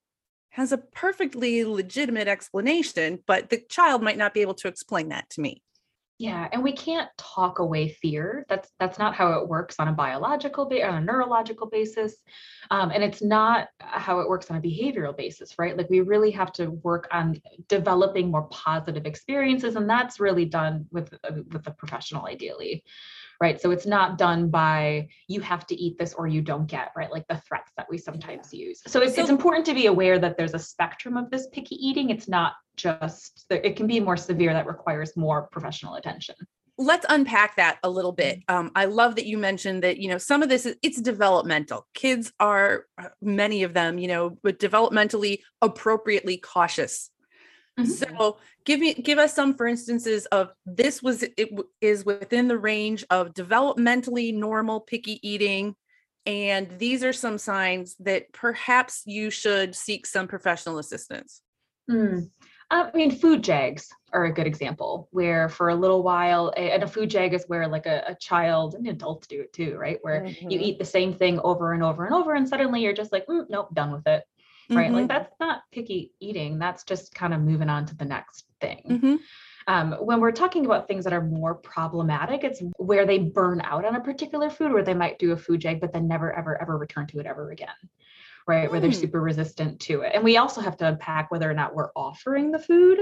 [0.51, 5.29] has a perfectly legitimate explanation, but the child might not be able to explain that
[5.31, 5.63] to me.
[6.19, 8.45] Yeah, and we can't talk away fear.
[8.49, 12.17] That's that's not how it works on a biological ba- on a neurological basis,
[12.73, 15.77] um, and it's not how it works on a behavioral basis, right?
[15.77, 20.87] Like we really have to work on developing more positive experiences, and that's really done
[20.91, 21.15] with
[21.53, 22.83] with a professional, ideally,
[23.41, 23.61] right?
[23.61, 27.11] So it's not done by you have to eat this or you don't get, right?
[27.11, 28.81] Like the threats that we sometimes use.
[28.87, 32.11] So it's, it's important to be aware that there's a spectrum of this picky eating.
[32.11, 36.37] It's not just it can be more severe that requires more professional attention.
[36.79, 40.17] let's unpack that a little bit um, i love that you mentioned that you know
[40.17, 44.61] some of this is it's developmental kids are uh, many of them you know but
[44.61, 47.11] developmentally appropriately cautious
[47.79, 47.87] Mhm.
[47.87, 52.59] so give me give us some for instances of this was it is within the
[52.59, 55.77] range of developmentally normal picky eating
[56.27, 61.43] and these are some signs that perhaps you should seek some professional assistance
[61.89, 62.25] Hmm.
[62.71, 66.87] I mean, food jags are a good example where for a little while, and a
[66.87, 69.97] food jag is where like a, a child and adults do it too, right?
[70.03, 70.63] Where you Mhm.
[70.63, 73.47] eat the same thing over and over and over, and suddenly you're just like, "Mm,
[73.49, 74.23] nope, done with it,
[74.71, 74.93] right?
[74.93, 76.59] Like Mhm, that's not picky eating.
[76.59, 78.83] That's just kind of moving on to the next thing.
[78.89, 79.19] mhm.
[79.67, 83.85] Um, when we're talking about things that are more problematic, it's where they burn out
[83.85, 86.61] on a particular food, where they might do a food jag, but then never, ever,
[86.61, 87.69] ever return to it ever again.
[88.47, 88.95] Right, where they're Hmm.
[88.95, 90.13] super resistant to it.
[90.15, 92.99] And we also have to unpack whether or not we're offering the food,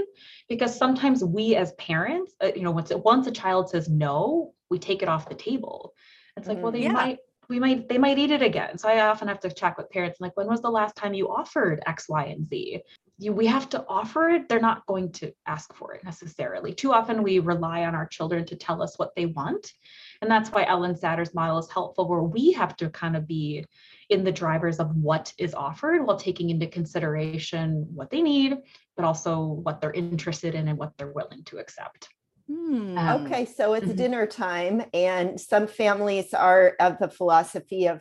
[0.49, 4.81] because sometimes we as parents, uh, you know, once once a child says no, we
[4.81, 5.95] take it off the table.
[6.37, 6.75] It's like, well, Mhm.
[6.75, 6.93] they Yeah.
[6.93, 8.79] might, we might, they might eat it again.
[8.79, 11.29] So I often have to check with parents, like, when was the last time you
[11.29, 12.83] offered X, Y, and Z?
[13.19, 14.49] you, we have to offer it.
[14.49, 16.75] They're not going to ask for it necessarily.
[16.75, 19.73] Too often we rely on our children to tell us what they want.
[20.21, 23.65] And that's why Ellyn Satter's model is helpful, where we have to kind of be
[24.11, 28.57] in the drivers of what is offered while taking into consideration what they need,
[28.97, 32.09] but also what they're interested in and what they're willing to accept.
[32.49, 32.97] Hmm.
[32.99, 33.97] Um, Okay, so it's mhm.
[33.97, 38.01] dinner time, and some families are of the philosophy of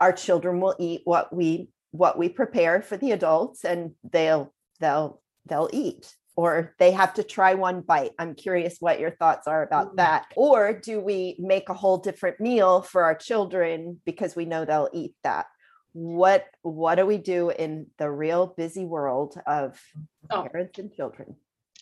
[0.00, 5.22] our children will eat what we what we prepare for the adults, and they'll they'll
[5.46, 8.12] they'll eat, or they have to try one bite.
[8.18, 9.96] I'm curious what your thoughts are about Mm.
[9.96, 10.26] that.
[10.36, 14.90] Or do we make a whole different meal for our children because we know they'll
[14.92, 15.46] eat that?
[15.92, 19.80] What what do we do in the real busy world of
[20.30, 20.48] Oh.
[20.52, 21.36] parents and children?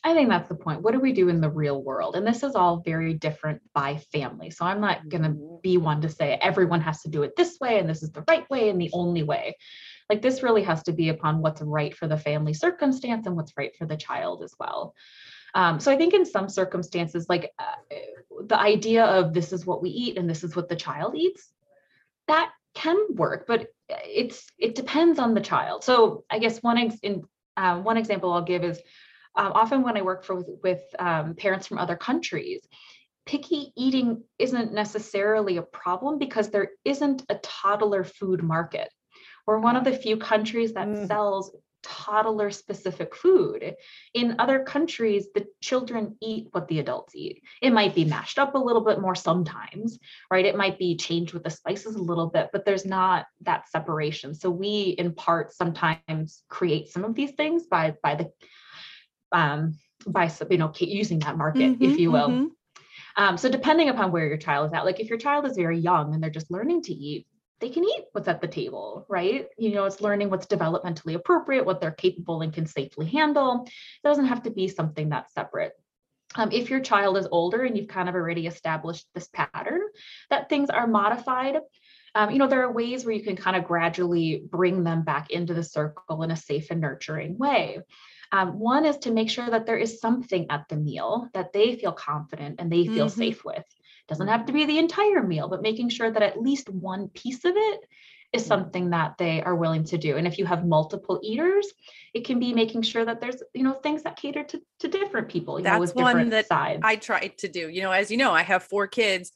[0.06, 0.82] I think that's the point.
[0.82, 2.14] What do we do in the real world?
[2.14, 4.50] And this is all very different by family.
[4.50, 5.62] So I'm not going to Mhm.
[5.62, 8.24] be one to say everyone has to do it this way and this is the
[8.28, 9.56] right way and the only way.
[10.10, 13.56] Like this really has to be upon what's right for the family circumstance and what's
[13.56, 14.94] right for the child as well.
[15.54, 17.96] Um, so I think in some circumstances, like uh,
[18.46, 21.50] the idea of this is what we eat and this is what the child eats,
[22.28, 25.84] that can work, but it's it depends on the child.
[25.84, 27.22] So I guess one ex- in
[27.56, 28.80] uh, one example I'll give is
[29.36, 32.60] um, often when I work for with, with um, parents from other countries,
[33.26, 38.88] picky eating isn't necessarily a problem because there isn't a toddler food market.
[39.46, 41.06] We're one of the few countries that Mm.
[41.06, 43.74] sells toddler specific food.
[44.14, 47.42] In other countries, the children eat what the adults eat.
[47.60, 49.98] It might be mashed up a little bit more sometimes,
[50.30, 50.46] right?
[50.46, 54.34] It might be changed with the spices a little bit, but there's not that separation.
[54.34, 58.30] So we in part sometimes create some of these things by by the
[59.32, 59.74] um
[60.06, 62.28] by you know using that market, if Mhm, you will.
[62.28, 62.50] mhm.
[63.16, 65.78] Um, so depending upon where your child is at, like if your child is very
[65.78, 67.26] young and they're just learning to eat,
[67.60, 69.46] they can eat what's at the table, right?
[69.56, 73.64] You know, it's learning what's developmentally appropriate, what they're capable and can safely handle.
[73.66, 75.72] It doesn't have to be something that's separate.
[76.34, 79.82] Um, if your child is older and you've kind of already established this pattern,
[80.30, 81.58] that things are modified.
[82.16, 85.30] Um, you know, there are ways where you can kind of gradually bring them back
[85.30, 87.80] into the circle in a safe and nurturing way.
[88.34, 91.76] Um, one is to make sure that there is something at the meal that they
[91.76, 93.20] feel confident and they feel mm-hmm.
[93.20, 93.64] safe with.
[94.08, 97.44] Doesn't have to be the entire meal, but making sure that at least one piece
[97.44, 97.80] of it
[98.32, 98.48] is mm-hmm.
[98.48, 100.16] something that they are willing to do.
[100.16, 101.72] And if you have multiple eaters,
[102.12, 105.28] it can be making sure that there's, you know, things that cater to, to different
[105.28, 105.62] people.
[105.62, 106.80] That's know, one that sides.
[106.82, 107.68] I tried to do.
[107.68, 109.30] You know, as you know, I have four kids.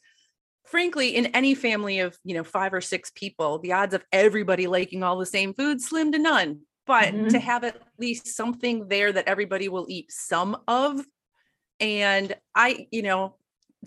[0.65, 4.67] Frankly, in any family of, you know, five or six people, the odds of everybody
[4.67, 6.63] liking all the same food slim to none.
[6.89, 7.29] But mm-hmm.
[7.29, 11.05] to have at least something there that everybody will eat some of.
[11.79, 13.37] And I, you know,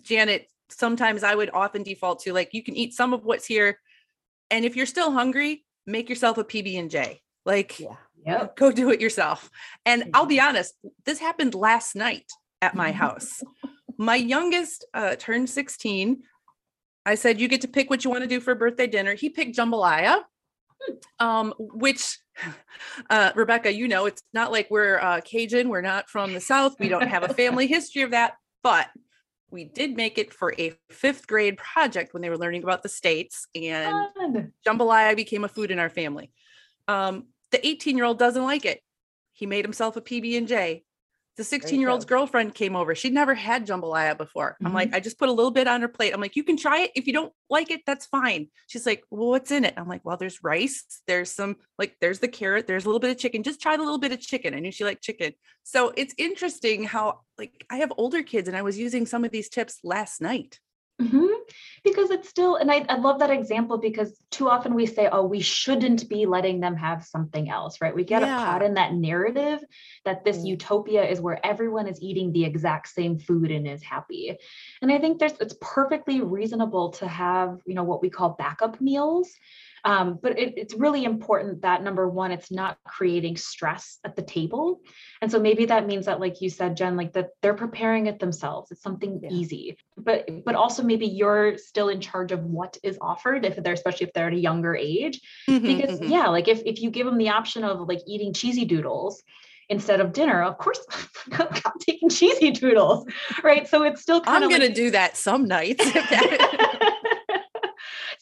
[0.02, 3.78] Janet, sometimes I would often default to like, you can eat some of what's here
[4.52, 7.22] and if you're still hungry, make yourself a PB and J.
[7.46, 7.96] Like, yeah.
[8.24, 8.56] Yep.
[8.56, 9.50] go do it yourself.
[9.84, 12.30] And I'll be honest, this happened last night
[12.62, 13.42] at my house.
[13.98, 16.22] my youngest uh, turned 16.
[17.04, 19.30] I said, "You get to pick what you want to do for birthday dinner." He
[19.30, 20.20] picked jambalaya,
[21.20, 22.20] um, which
[23.10, 25.70] uh, Rebecca, you know, it's not like we're uh, Cajun.
[25.70, 26.76] We're not from the South.
[26.80, 28.34] We don't have a family history of that.
[28.64, 28.90] But
[29.52, 32.90] we did make it for a fifth grade project when they were learning about the
[32.90, 34.54] states and Fun.
[34.66, 36.32] jambalaya became a food in our family
[36.88, 38.82] um, the 18 year old doesn't like it
[39.34, 40.84] he made himself a pb&j
[41.38, 42.94] the 16 year old's girlfriend came over.
[42.94, 44.52] She'd never had jambalaya before.
[44.52, 44.68] Mm-hmm.
[44.68, 44.96] I'm like, mm-hmm.
[44.96, 46.14] I just put a little bit on her plate.
[46.14, 46.92] I'm like, you can try it.
[46.96, 48.48] If you don't like it, that's fine.
[48.68, 49.74] She's like, well, what's in it?
[49.78, 50.84] I'm like, well, there's rice.
[51.08, 52.68] There's some, like, there's the carrot.
[52.68, 53.44] There's a little bit of chicken.
[53.44, 54.54] Just try the little bit of chicken.
[54.54, 55.34] I knew she liked chicken.
[55.64, 59.32] So it's interesting how, like, I have older kids and I was using some of
[59.32, 60.60] these tips last night.
[61.02, 61.31] Mm-hmm.
[61.84, 65.26] Because it's still, and I, I love that example because too often we say, oh,
[65.26, 67.96] we shouldn't be letting them have something else, right?
[67.96, 68.44] We get yeah.
[68.46, 69.64] caught in that narrative
[70.06, 70.48] that this mm.
[70.48, 74.38] utopia is where everyone is eating the exact same food and is happy.
[74.82, 78.80] And I think there's, it's perfectly reasonable to have, you know, what we call backup
[78.80, 79.32] meals
[79.84, 84.22] um, but it, it's really important that number one, it's not creating stress at the
[84.22, 84.82] table.
[85.22, 88.20] And so maybe that means that, like you said, Jen, like that they're preparing it
[88.20, 88.72] themselves.
[88.72, 89.30] It's something yeah.
[89.32, 89.78] easy.
[89.98, 94.08] But but also maybe you're still in charge of what is offered if they're especially
[94.08, 95.20] if they're at a younger age.
[95.50, 96.12] Mm-hmm, because mm-hmm.
[96.12, 99.24] yeah, like if, if you give them the option of like eating cheesy doodles
[99.70, 100.44] instead of dinner.
[100.44, 100.80] Of course,
[101.32, 101.48] I'm
[101.80, 103.06] taking cheesy doodles,
[103.44, 103.68] right?
[103.68, 105.84] So it's still kind I'm going to do that some nights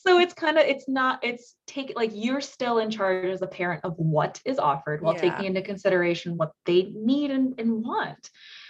[0.09, 3.47] so it's kind of it's not it's take like you're still in charge as a
[3.47, 5.21] parent of what is offered while yeah.
[5.21, 8.29] taking into consideration what they need and, and want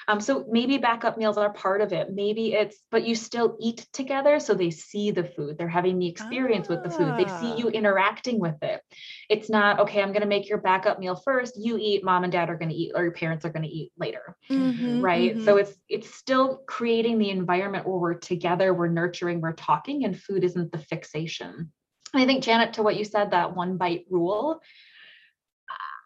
[0.10, 2.12] um, so maybe backup meals are part of it.
[2.12, 4.40] Maybe it's, but you still eat together.
[4.40, 6.74] So they see the food, they're having the experience ah.
[6.74, 7.78] with the food, they see you ah.
[7.78, 8.82] interacting with it.
[9.30, 11.54] It's not, okay, I'm going to make your backup meal first.
[11.60, 13.70] You eat, mom and dad are going to eat, or your parents are going to
[13.70, 14.36] eat later.
[14.50, 15.36] Mm-hmm, right.
[15.36, 15.46] Mm-hmm.
[15.46, 20.20] So it's, it's still creating the environment where we're together, we're nurturing, we're talking, and
[20.20, 21.72] food isn't the fixation.
[22.16, 24.60] I think, Janet, to what you said, that one bite rule,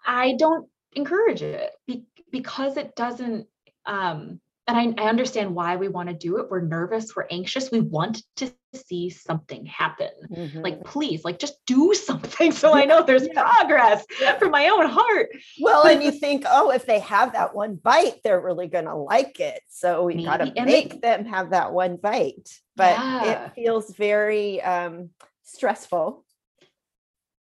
[0.05, 1.71] I don't encourage it
[2.29, 3.47] because it doesn't
[3.85, 6.49] um, and I, I, understand why we want to do it.
[6.49, 10.09] We're nervous, we're anxious, we want to see something happen.
[10.31, 10.61] Mm-hmm.
[10.61, 13.43] Like, please, like just do something so I know there's yeah.
[13.43, 14.37] progress yeah.
[14.37, 15.29] for my own heart.
[15.59, 19.39] Well, and you think, oh, if they have that one bite, they're really gonna like
[19.39, 19.61] it.
[19.67, 22.49] So we got to make they, them have that one bite.
[22.75, 23.45] But yeah.
[23.45, 25.09] it feels very um,
[25.43, 26.23] stressful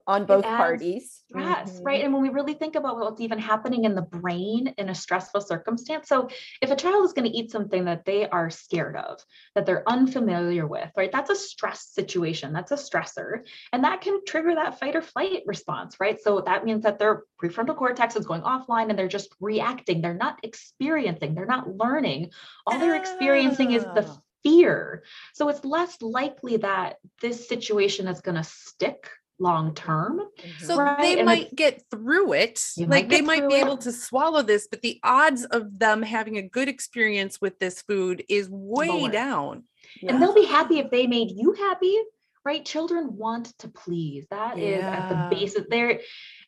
[0.07, 1.23] on both parties.
[1.29, 1.85] Stress, mm-hmm.
[1.85, 2.05] right?
[2.05, 5.41] And when we really think about what's even happening in the brain in a stressful
[5.41, 6.09] circumstance.
[6.09, 6.29] So
[6.63, 9.19] if a child is going to eat something that they are scared of,
[9.55, 11.11] that they're unfamiliar with, right?
[11.11, 12.53] That's a stress situation.
[12.53, 13.47] That's a stressor.
[13.73, 16.21] And that can trigger that fight or flight response, right?
[16.21, 20.01] So that means that their prefrontal cortex is going offline and they're just reacting.
[20.01, 22.31] They're not experiencing, they're not learning.
[22.67, 24.17] All they're experiencing is the ah.
[24.45, 25.03] fear.
[25.35, 30.21] So it's less likely that this situation is going to stick long term.
[30.21, 30.65] Mm-hmm.
[30.65, 31.01] So right?
[31.01, 32.61] they and might get through it.
[32.79, 33.65] Like they might be it.
[33.65, 37.83] able to swallow this, but the odds of them having a good experience with this
[37.83, 39.11] food is way Lower.
[39.11, 39.65] down.
[40.01, 40.13] Yeah.
[40.13, 41.97] And they'll be happy if they made you happy,
[42.45, 42.65] right?
[42.65, 44.27] Children want to please.
[44.31, 44.65] That yeah.
[44.65, 46.01] is at the base of their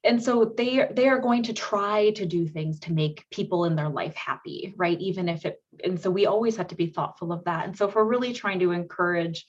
[0.04, 3.76] and so they they are going to try to do things to make people in
[3.76, 4.98] their life happy, right?
[5.00, 7.66] Even if it and so we always have to be thoughtful of that.
[7.66, 9.46] And so if we're really trying to encourage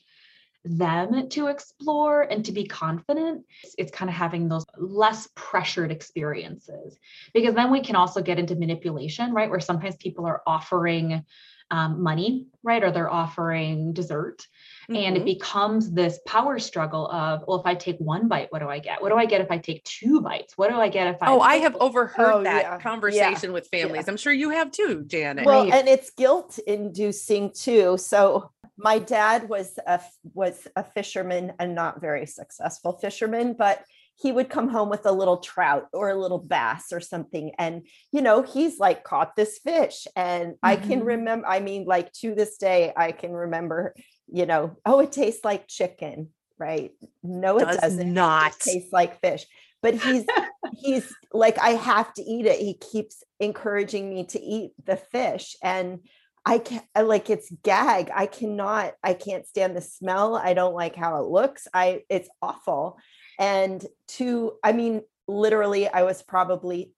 [0.65, 3.45] them to explore and to be confident,
[3.77, 6.97] it's kind of having those less pressured experiences.
[7.33, 9.49] Because then we can also get into manipulation, right?
[9.49, 11.23] Where sometimes people are offering
[11.71, 12.83] um, money, right?
[12.83, 14.45] Or they're offering dessert.
[14.87, 15.25] And it Mhm.
[15.25, 19.01] becomes this power struggle of, well, if I take one bite, what do I get?
[19.01, 20.57] What do I get if I take two bites?
[20.57, 21.27] What do I get if I?
[21.31, 22.77] Oh, I have overheard Oh, that yeah.
[22.79, 24.07] conversation with families.
[24.07, 25.45] I'm sure you have too, Janet.
[25.45, 25.73] Well, Right.
[25.73, 27.97] and it's guilt inducing too.
[27.97, 30.01] So my dad was a
[30.33, 33.83] was a fisherman and not very successful fisherman, but
[34.21, 37.85] he would come home with a little trout or a little bass or something and
[38.11, 41.05] you know he's like caught this fish and i can Mhm.
[41.05, 43.95] remember i mean like to this day i can remember
[44.31, 46.91] you know oh it tastes like chicken right?
[47.23, 48.13] No it Does doesn't.
[48.13, 48.51] Not.
[48.51, 49.45] it tastes like fish.
[49.81, 50.25] But he's
[50.77, 52.59] he's like i have to eat it.
[52.59, 55.99] He keeps encouraging me to eat the fish and
[56.45, 58.11] i can not like it's gag.
[58.13, 60.35] I cannot i can't stand the smell.
[60.35, 61.65] I don't like how it looks.
[61.73, 62.97] I it's awful
[63.39, 66.93] and to i mean literally i was probably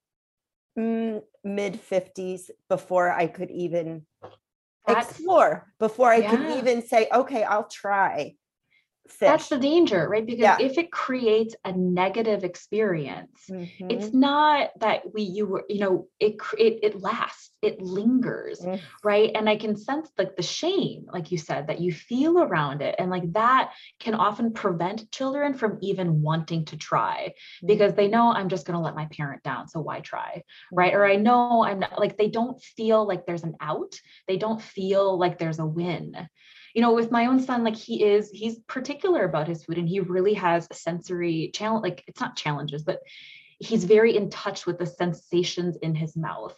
[0.77, 4.05] mm, mid 50s before i could even
[4.85, 8.35] That's- explore before i could even say okay i'll try
[9.07, 10.25] fish That's the danger, right?
[10.25, 10.57] Because Yeah.
[10.59, 13.91] if it creates a negative experience, Mhm.
[13.91, 18.79] it's not that we you were you know it it it lasts it lingers Mm.
[19.03, 19.31] right?
[19.35, 22.95] And i can sense like the shame like you said that you feel around it.
[22.97, 27.33] And like that can often prevent children from even wanting to try
[27.65, 30.43] because they know i'm just going to let my parent down so why try?
[30.71, 30.93] Right?
[30.93, 33.93] Or i know i'm not like they don't feel like there's an out.
[34.27, 36.15] They don't feel like there's a win
[36.73, 39.89] you know with my own son like he is he's particular about his food and
[39.89, 43.01] he really has a sensory challenge like it's not challenges but
[43.61, 46.55] he's very in touch with the sensations in his mouth.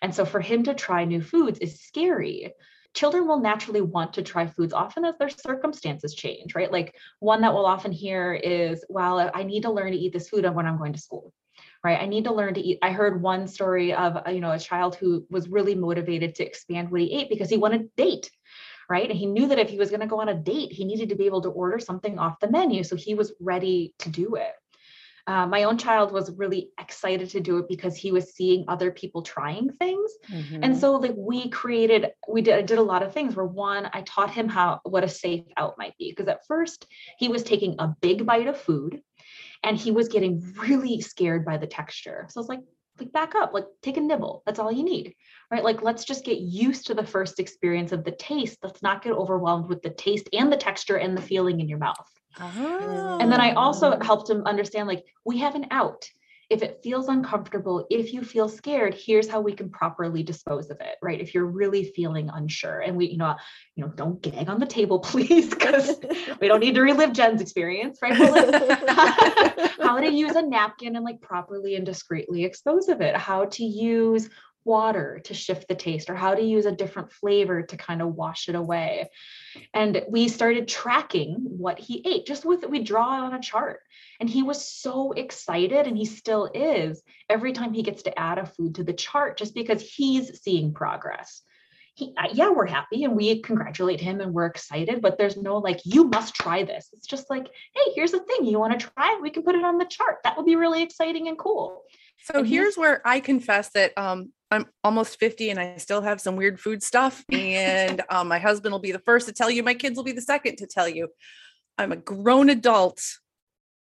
[0.00, 2.52] And so for him to try new foods is scary.
[2.94, 6.72] Children will naturally want to try foods often as their circumstances change right?
[6.72, 10.30] Like one that we'll often hear is well i need to learn to eat this
[10.30, 11.32] food when i'm going to school
[11.84, 12.00] right?
[12.00, 14.96] I need to learn to eat i heard one story of you know a child
[14.96, 18.30] who was really motivated to expand what he ate because he wanted to date
[18.88, 19.08] right?
[19.08, 21.08] And he knew that if he was going to go on a date he needed
[21.08, 22.84] to be able to order something off the menu.
[22.84, 24.52] So he was ready to do it.
[25.28, 28.92] Uh, my own child was really excited to do it because he was seeing other
[28.92, 30.12] people trying things.
[30.30, 30.60] Mhm.
[30.62, 34.02] and so like we created we did, did a lot of things where one i
[34.02, 36.10] taught him how what a safe out might be.
[36.10, 36.86] Because at first
[37.18, 39.02] he was taking a big bite of food
[39.64, 42.26] and he was getting really scared by the texture.
[42.28, 42.60] So i was like
[42.98, 45.14] like back up like take a nibble that's all you need
[45.50, 49.02] right like let's just get used to the first experience of the taste let's not
[49.02, 53.18] get overwhelmed with the taste and the texture and the feeling in your mouth ah.
[53.20, 54.04] and then I also Oh.
[54.04, 56.08] helped him understand like we have an out.
[56.48, 60.80] If it feels uncomfortable, if you feel scared, here's how we can properly dispose of
[60.80, 61.20] it, right?
[61.20, 62.80] If you're really feeling unsure.
[62.80, 63.34] And we, you know,
[63.74, 65.96] you know, don't gag on the table, please, because
[66.40, 68.14] we don't need to relive Jen's experience, right?
[69.80, 73.64] How to use a napkin and like properly and discreetly expose of it, how to
[73.64, 74.28] use
[74.66, 78.14] water to shift the taste, or how to use a different flavor to kind of
[78.14, 79.08] wash it away.
[79.72, 83.80] And we started tracking what he ate just with we draw on a chart.
[84.20, 88.38] And he was so excited, and he still is every time he gets to add
[88.38, 91.42] a food to the chart, just because he's seeing progress.
[91.94, 95.56] He, uh, yeah, we're happy and we congratulate him and we're excited, but there's no
[95.56, 96.90] like, you must try this.
[96.92, 98.44] It's just like, hey, here's the thing.
[98.44, 99.22] You want to try it?
[99.22, 100.18] We can put it on the chart.
[100.22, 101.84] That would be really exciting and cool.
[102.24, 106.20] So And here's where I confess that um, I'm almost 50 and I still have
[106.20, 107.24] some weird food stuff.
[107.32, 110.12] And um, my husband will be the first to tell you, my kids will be
[110.12, 111.08] the second to tell you.
[111.78, 113.00] I'm a grown adult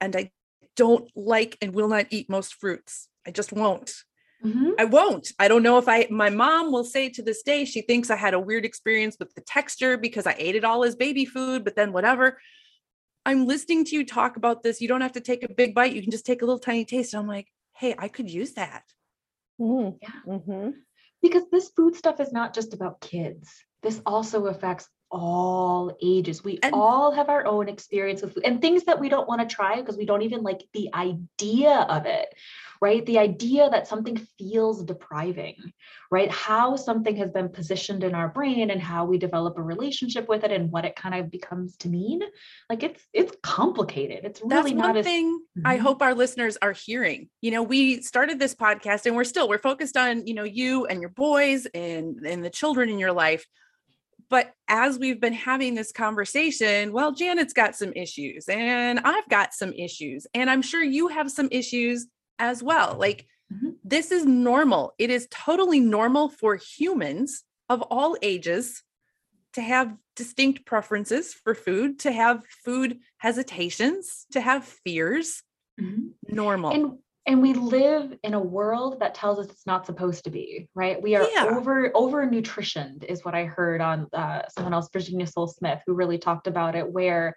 [0.01, 0.31] and I
[0.75, 3.09] don't like and will not eat most fruits.
[3.25, 3.91] I just won't.
[4.79, 5.31] I won't.
[5.39, 8.15] I don't know if I, my mom will say to this day, she thinks I
[8.15, 11.63] had a weird experience with the texture because I ate it all as baby food,
[11.63, 12.39] but then whatever.
[13.25, 14.79] I'm listening to you talk about this.
[14.79, 15.93] You don't have to take a big bite.
[15.93, 17.13] You can just take a little tiny taste.
[17.13, 18.83] And I'm like, hey, I could use that.
[19.59, 20.09] Mm, Yeah.
[20.27, 20.73] mhm.
[21.21, 23.49] because this food stuff is not just about kids.
[23.81, 26.43] This also affects all ages.
[26.43, 29.41] We And- all have our own experience with food and things that we don't want
[29.47, 32.33] to try because we don't even like the idea of it,
[32.81, 33.05] right?
[33.05, 35.55] The idea that something feels depriving,
[36.11, 36.29] right?
[36.29, 40.43] How something has been positioned in our brain and how we develop a relationship with
[40.43, 42.21] it and what it kind of becomes to mean.
[42.69, 44.25] Like it's it's complicated.
[44.25, 45.81] It's really That's not one as thing I Mhm.
[45.81, 47.29] hope our listeners are hearing.
[47.41, 50.85] You know, we started this podcast and we're still we're focused on, you know, you
[50.85, 53.45] and your boys and and the children in your life.
[54.29, 59.53] But as we've been having this conversation, well, Janet's got some issues and I've got
[59.53, 62.07] some issues and I'm sure you have some issues
[62.39, 62.95] as well.
[62.99, 63.77] Like Mhm.
[63.83, 64.93] this is normal.
[64.97, 68.83] It is totally normal for humans of all ages
[69.53, 75.43] to have distinct preferences for food, to have food hesitations, to have fears.
[75.79, 76.13] Mhm.
[76.27, 76.71] Normal.
[76.71, 80.67] and and we live in a world that tells us it's not supposed to be
[80.73, 81.47] right we are Yeah.
[81.51, 86.17] over over nutritioned is what i heard on uh, someone else virginia Sole-Smith who really
[86.17, 87.35] talked about it where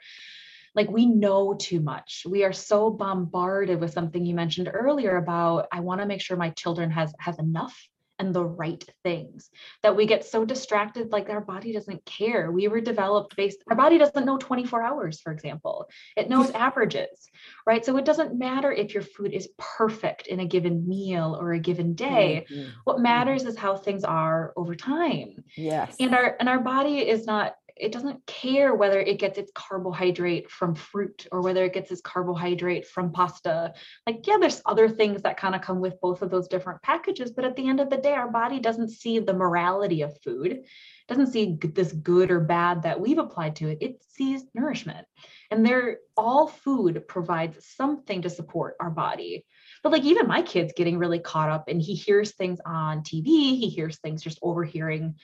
[0.74, 5.66] like we know too much we are so bombarded with something you mentioned earlier about
[5.72, 7.76] i want to make sure my children has has enough
[8.20, 9.50] and the right things
[9.82, 12.52] that we get so distracted like our body doesn't care.
[12.52, 15.88] We were developed based our body doesn't know 24 hours for example.
[16.16, 17.30] It knows averages
[17.66, 17.84] right?
[17.84, 21.58] So it doesn't matter if your food is perfect in a given meal or a
[21.58, 22.46] given day.
[22.50, 22.70] Mhm.
[22.84, 25.44] what matters is how things are over time.
[25.56, 25.96] Yes.
[26.00, 30.50] and our and our body is not it doesn't care whether it gets its carbohydrate
[30.50, 33.72] from fruit or whether it gets its carbohydrate from pasta.
[34.06, 37.30] Like yeah there's other things that kind of come with both of those different packages
[37.30, 40.52] but at the end of the day our body doesn't see the morality of food.
[40.52, 40.66] It
[41.08, 43.78] doesn't see this good or bad that we've applied to it.
[43.80, 45.06] It sees nourishment.
[45.50, 49.44] And they're all food provides something to support our body.
[49.82, 53.24] But like even my kid's getting really caught up and he hears things on tv
[53.24, 55.14] he hears things just overhearing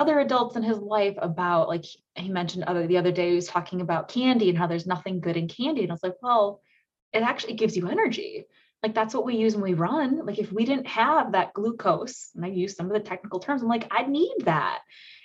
[0.00, 1.84] other adults in his life about like
[2.14, 5.20] he mentioned other the other day he was talking about candy and how there's nothing
[5.20, 5.82] good in candy.
[5.82, 6.62] And i was like well
[7.12, 8.44] it actually gives you energy.
[8.82, 10.24] Like that's what we use when we run.
[10.24, 13.62] Like if we didn't have that glucose and i use some of the technical terms
[13.62, 14.80] i'm like i need that.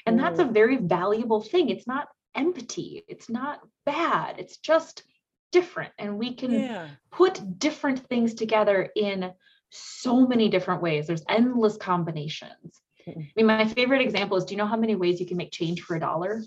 [0.06, 0.54] And that's a mm.
[0.54, 1.70] very valuable thing.
[1.70, 3.04] It's not empty.
[3.08, 4.36] It's not bad.
[4.40, 5.04] It's just
[5.52, 5.94] different.
[5.98, 6.88] And we can Yeah.
[7.12, 9.34] put different things together in
[9.72, 11.08] so many different ways.
[11.08, 12.82] There's endless combinations.
[13.08, 15.52] I mean, my favorite example is do you know how many ways you can make
[15.52, 16.42] change for a dollar?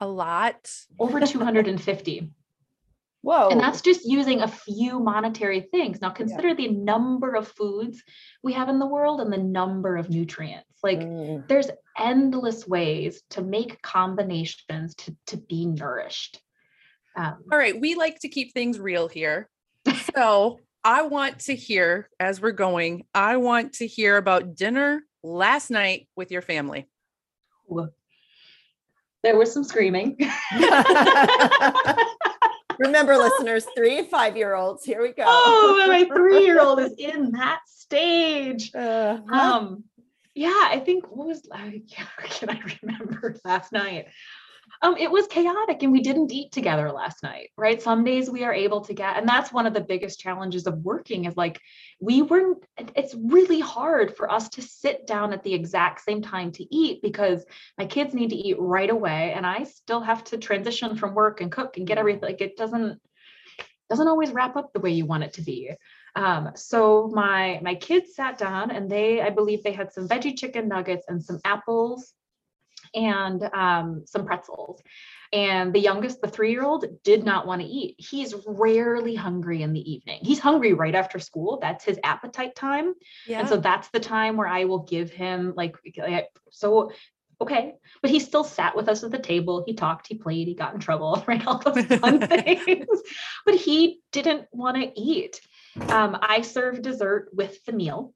[0.00, 0.70] A lot.
[0.98, 2.30] Over 250.
[3.22, 3.50] Whoa.
[3.50, 6.00] And that's just using a few monetary things.
[6.00, 8.02] Now, consider the number of foods
[8.42, 10.64] we have in the world and the number of nutrients.
[10.82, 11.46] Like, Mm.
[11.46, 16.40] there's endless ways to make combinations to, to be nourished.
[17.14, 17.78] Um, All right.
[17.78, 19.48] We like to keep things real here.
[20.14, 25.70] So I want to hear, as we're going, I want to hear about dinner last
[25.70, 26.88] night with your family.
[29.22, 30.16] there was some screaming.
[32.78, 34.84] Remember, listeners, three and five year olds.
[34.84, 35.24] Here we go.
[35.26, 38.74] oh, my three year old is in that stage.
[38.74, 39.84] Uh, Um,
[40.34, 44.06] yeah, I think what was I can I remember last night?
[44.82, 47.82] Um, it was chaotic and we didn't eat together last night, right?
[47.82, 50.78] Some days we are able to get, and that's one of the biggest challenges of
[50.78, 51.60] working is like
[52.00, 52.64] we weren't,
[52.96, 57.02] it's really hard for us to sit down at the exact same time to eat
[57.02, 57.44] because
[57.76, 61.42] my kids need to eat right away and I still have to transition from work
[61.42, 62.22] and cook and get everything.
[62.22, 63.00] Like it doesn't
[63.90, 65.72] doesn't always wrap up the way you want it to be.
[66.14, 70.38] Um, so my my kids sat down and they, I believe they had some veggie
[70.38, 72.14] chicken nuggets and some apples
[72.94, 74.82] and um, some pretzels.
[75.32, 77.94] And the youngest, the three-year-old, did not want to eat.
[77.98, 80.18] He's rarely hungry in the evening.
[80.22, 81.58] He's hungry right after school.
[81.62, 82.94] That's his appetite time.
[83.28, 83.40] Yeah.
[83.40, 86.90] And so that's the time where I will give him like like, so
[87.40, 87.74] okay.
[88.02, 89.62] But he still sat with us at the table.
[89.66, 91.46] He talked, he played, he got in trouble, right?
[91.46, 92.86] All those fun things.
[93.46, 95.40] But he didn't want to eat.
[95.88, 98.14] Um, I serve dessert with the meal.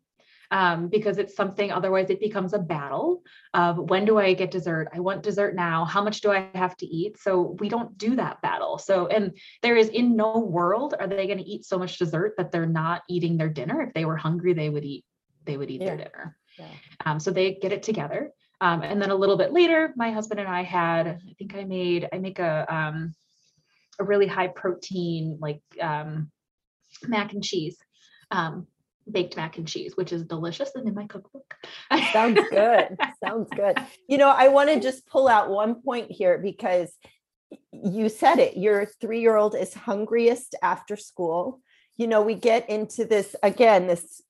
[0.50, 3.22] Um, because it's something otherwise it becomes a battle
[3.54, 4.88] of when do I get dessert?
[4.94, 5.84] I want dessert now.
[5.84, 7.18] How much do I have to eat?
[7.18, 8.78] So we don't do that battle.
[8.78, 12.34] So, and there is in no world are they going to eat so much dessert
[12.36, 13.82] that they're not eating their dinner.
[13.82, 15.04] If they were hungry, they would eat,
[15.44, 16.36] they would eat their dinner.
[16.58, 16.66] Yeah.
[17.04, 18.30] Um, so they get it together.
[18.60, 21.64] Um, and then a little bit later, my husband and I had, I think I
[21.64, 23.14] made, I make a, um,
[23.98, 26.30] a really high protein, like, um,
[27.06, 27.76] mac and cheese,
[28.30, 28.66] um,
[29.10, 31.54] baked mac and cheese, which is delicious and in my cookbook.
[32.12, 32.96] Sounds good.
[33.24, 33.78] Sounds good.
[34.08, 36.92] You know, I want to just pull out one point here because
[37.72, 38.56] you said it.
[38.56, 41.60] Your three year old is hungriest after school.
[41.96, 44.22] You know, we get into this again, this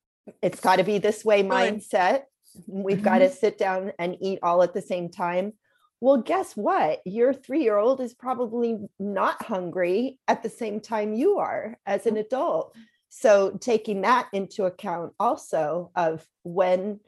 [0.42, 2.22] it's got to be this way mindset.
[2.66, 3.04] We've mm-hmm.
[3.04, 5.54] got to sit down and eat all at the same time.
[6.00, 7.00] Well, guess what?
[7.04, 12.06] Your three year old is probably not hungry at the same time you are as
[12.06, 12.76] an adult.
[13.16, 16.98] So, taking that into account also of when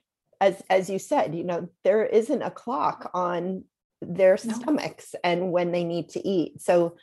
[0.40, 3.64] as as you said you know there isn't a clock on
[4.00, 4.54] their No.
[4.54, 6.60] stomachs and when they need to eat.
[6.60, 6.96] So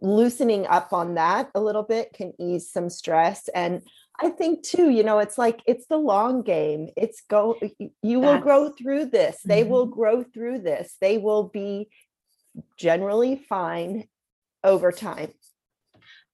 [0.00, 3.48] loosening up on that a little bit can ease some stress.
[3.48, 3.82] And
[4.20, 6.88] i think too you know it's like it's the long game.
[6.96, 7.58] It's go
[8.02, 9.36] you will grow through this.
[9.44, 9.70] They mm-hmm.
[9.70, 10.96] will grow through this.
[10.98, 11.90] They will be
[12.78, 14.08] generally fine
[14.62, 15.34] over time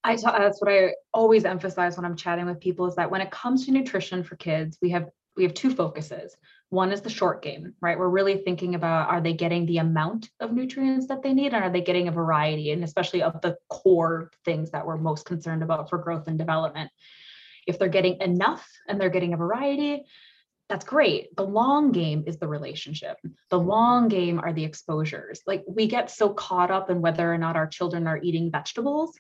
[0.03, 3.21] I ta- that's what I always emphasize when I'm chatting with people is that when
[3.21, 6.37] it comes to nutrition for kids, we have we have two focuses.
[6.71, 7.99] One is the short game, right?
[7.99, 11.65] We're really thinking about are they getting the amount of nutrients that they need and
[11.65, 15.63] are they getting a variety and especially of the core things that we're most concerned
[15.63, 16.91] about for growth and development.
[17.67, 20.05] If they're getting enough and they're getting a variety,
[20.69, 21.35] that's great.
[21.37, 23.17] The long game is the relationship.
[23.51, 25.41] The long game are the exposures.
[25.45, 29.19] Like we get so caught up in whether or not our children are eating vegetables.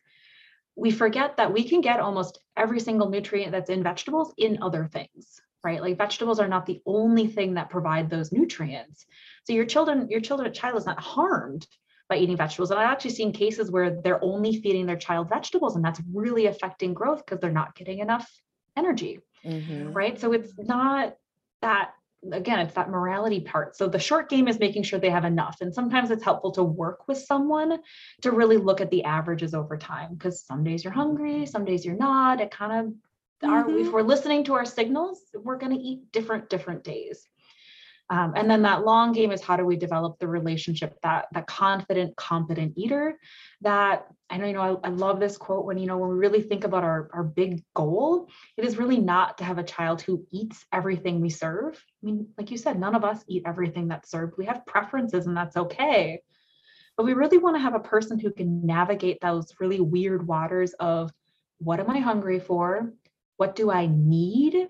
[0.77, 4.87] We forget that we can get almost every single nutrient that's in vegetables in other
[4.87, 5.81] things, right?
[5.81, 9.07] Like vegetables are not the only thing that provide those nutrients.
[9.45, 11.67] So your children, your children, child is not harmed
[12.09, 12.71] by eating vegetables.
[12.71, 16.47] And I've actually seen cases where they're only feeding their child vegetables, and that's really
[16.47, 18.31] affecting growth because they're not getting enough
[18.77, 19.21] energy.
[19.45, 19.93] Mm-hmm.
[19.93, 20.21] Right.
[20.21, 21.15] So it's not
[21.63, 21.93] that
[22.33, 23.77] again it's that morality part.
[23.77, 25.59] So the short game is making sure they have enough.
[25.61, 27.79] And sometimes it's helpful to work with someone
[28.23, 31.85] to really look at the averages over time because some days you're hungry some days
[31.85, 32.41] you're not.
[32.41, 32.95] It kind of
[33.49, 33.51] mm-hmm.
[33.51, 37.27] are if we're listening to our signals we're going to eat different different days
[38.11, 41.47] um, and then that long game is how do we develop the relationship that that
[41.47, 43.17] confident, competent eater
[43.61, 46.17] that I know, you know, I, I, love this quote when, you know, when we
[46.17, 50.03] really think about our, our big goal, it is really not to have a child
[50.03, 51.83] who eats everything we serve.
[52.03, 54.35] I mean, like you said, none of us eat everything that's served.
[54.39, 56.21] We have preferences and that's okay.
[56.97, 60.75] But we really want to have a person who can navigate those really weird waters
[60.75, 61.13] of
[61.59, 62.93] what am I hungry for?
[63.37, 64.69] What do I need?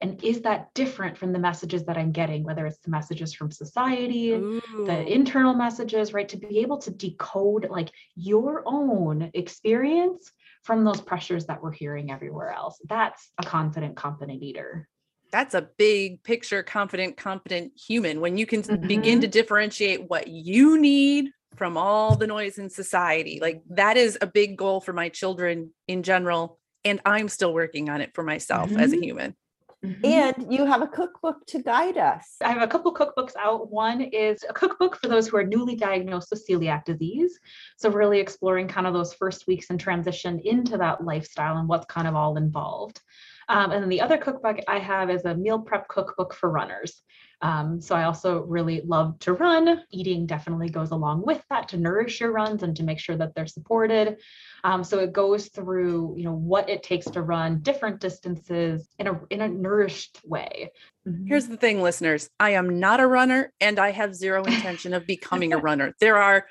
[0.00, 3.50] And is that different from the messages that i'm getting whether it's the messages from
[3.50, 4.60] society Ooh.
[4.86, 10.30] the internal messages right to be able to decode like your own experience
[10.62, 14.88] from those pressures that we're hearing everywhere else that's a confident competent eater
[15.32, 18.86] that's a big picture confident competent human when you can mm-hmm.
[18.86, 24.18] begin to differentiate what you need from all the noise in society like that is
[24.20, 28.22] a big goal for my children in general and i'm still working on it for
[28.22, 28.80] myself mm-hmm.
[28.80, 29.04] as a mm-hmm.
[29.04, 29.36] human
[29.84, 30.04] Mm-hmm.
[30.04, 32.36] And you have a cookbook to guide us.
[32.44, 33.70] I have a couple cookbooks out.
[33.70, 37.38] One is a cookbook for those who are newly diagnosed with celiac disease.
[37.78, 41.86] So, really exploring kind of those first weeks and transition into that lifestyle and what's
[41.86, 43.00] kind of all involved.
[43.48, 47.02] Um, and then the other cookbook I have is a meal prep cookbook for runners.
[47.42, 49.82] Um, so I also really love to run.
[49.90, 53.34] Eating definitely goes along with that to nourish your runs and to make sure that
[53.34, 54.18] they're supported.
[54.62, 59.06] Um, so it goes through, you know, what it takes to run different distances in
[59.06, 60.70] a in a nourished way.
[61.08, 61.26] Mm-hmm.
[61.26, 62.28] Here's the thing, listeners.
[62.38, 65.94] I am not a runner and I have zero intention of becoming a runner.
[65.98, 66.46] There are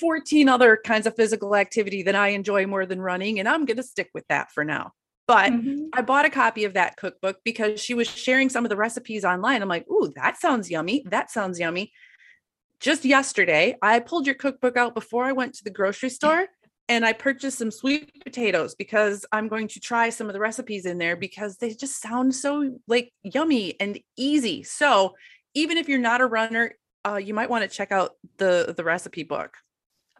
[0.00, 3.76] 14 other kinds of physical activity that I enjoy more than running, and I'm going
[3.76, 4.94] to stick with that for now.
[5.30, 5.90] But mm-hmm.
[5.92, 9.24] I bought a copy of that cookbook because she was sharing some of the recipes
[9.24, 9.62] online.
[9.62, 11.04] I'm like, ooh, that sounds yummy.
[11.06, 11.92] That sounds yummy.
[12.80, 16.48] Just yesterday, I pulled your cookbook out before I went to the grocery store
[16.88, 20.84] and I purchased some sweet potatoes because I'm going to try some of the recipes
[20.84, 24.64] in there because they just sound so like yummy and easy.
[24.64, 25.14] So
[25.54, 26.74] even if you're not a runner,
[27.06, 29.54] uh, you might want to check out the the recipe book.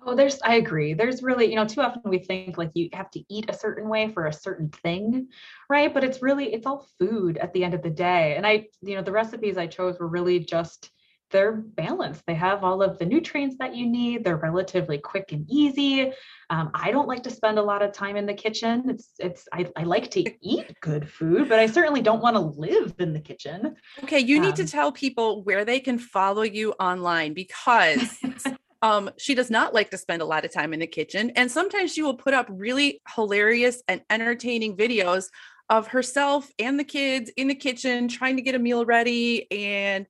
[0.05, 0.95] Oh, there's, I agree.
[0.95, 3.89] There's really, you know, too often we think like you have to eat a certain
[3.89, 5.29] way for a certain thing,
[5.69, 5.93] right?
[5.93, 8.35] But it's really, it's all food at the end of the day.
[8.37, 10.91] And I, you know, the recipes I chose were really just,
[11.31, 12.25] they're balanced.
[12.27, 14.25] They have all of the nutrients that you need.
[14.25, 16.13] They're relatively quick and easy.
[16.49, 18.85] Um, I don't like to spend a lot of time in the kitchen.
[18.89, 22.41] It's, it's, I, I like to eat good food, but I certainly don't want to
[22.41, 23.77] live in the kitchen.
[24.03, 24.19] Okay.
[24.19, 28.19] You um, need to um, tell people where they can follow you online because
[28.83, 31.31] Um, she does not like to spend a lot of time in the kitchen.
[31.37, 35.27] And sometimes she will put up really hilarious and entertaining videos
[35.69, 39.51] of herself and the kids in the kitchen trying to get a meal ready.
[39.53, 40.07] And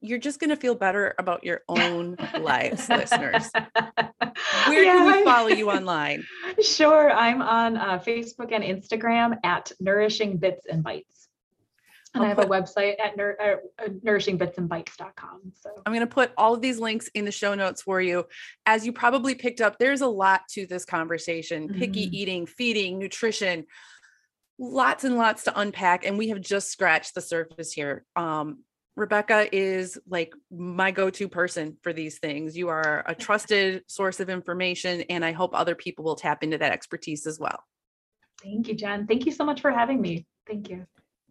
[0.00, 3.50] you're just going to feel better about your own lives, listeners.
[4.66, 6.24] Where yeah, can we follow you online?
[6.62, 7.10] Sure.
[7.10, 11.17] I'm on uh, Facebook and Instagram at Nourishing Bits and Bites.
[12.14, 15.52] And I'll I have put, a website at nour- uh, uh nourishingbitsandbites.com.
[15.54, 18.26] So I'm going to put all of these links in the show notes for you.
[18.66, 21.78] As you probably picked up, there's a lot to this conversation mm-hmm.
[21.78, 23.66] picky eating, feeding, nutrition,
[24.58, 26.04] lots and lots to unpack.
[26.04, 28.04] And we have just scratched the surface here.
[28.16, 28.64] Um,
[28.98, 32.56] Rebecca is like my go to person for these things.
[32.56, 36.58] You are a trusted source of information, and I hope other people will tap into
[36.58, 37.62] that expertise as well.
[38.42, 39.06] Thank you, Jen.
[39.06, 40.26] Thank you so much for having me.
[40.48, 40.86] Thank you.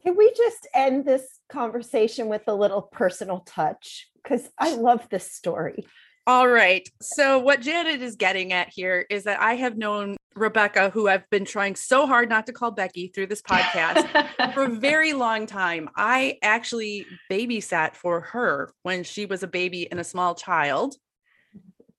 [0.08, 4.08] Can we just end this conversation with a little personal touch?
[4.24, 5.86] Because I love this story.
[6.26, 6.88] All right.
[7.02, 11.30] So, what Janet is getting at here is that I have known Rebecca, who I've
[11.30, 15.46] been trying so hard not to call Becky through this podcast for a very long
[15.46, 15.90] time.
[15.98, 20.96] I actually babysat for her when she was a baby and a small child.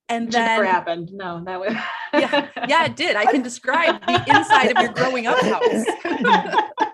[0.09, 1.11] And then never happened.
[1.13, 1.75] No, that was
[2.15, 3.17] yeah, yeah, it did.
[3.17, 5.85] I can describe the inside of your growing up house.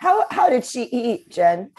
[0.00, 1.72] How how did she eat, Jen?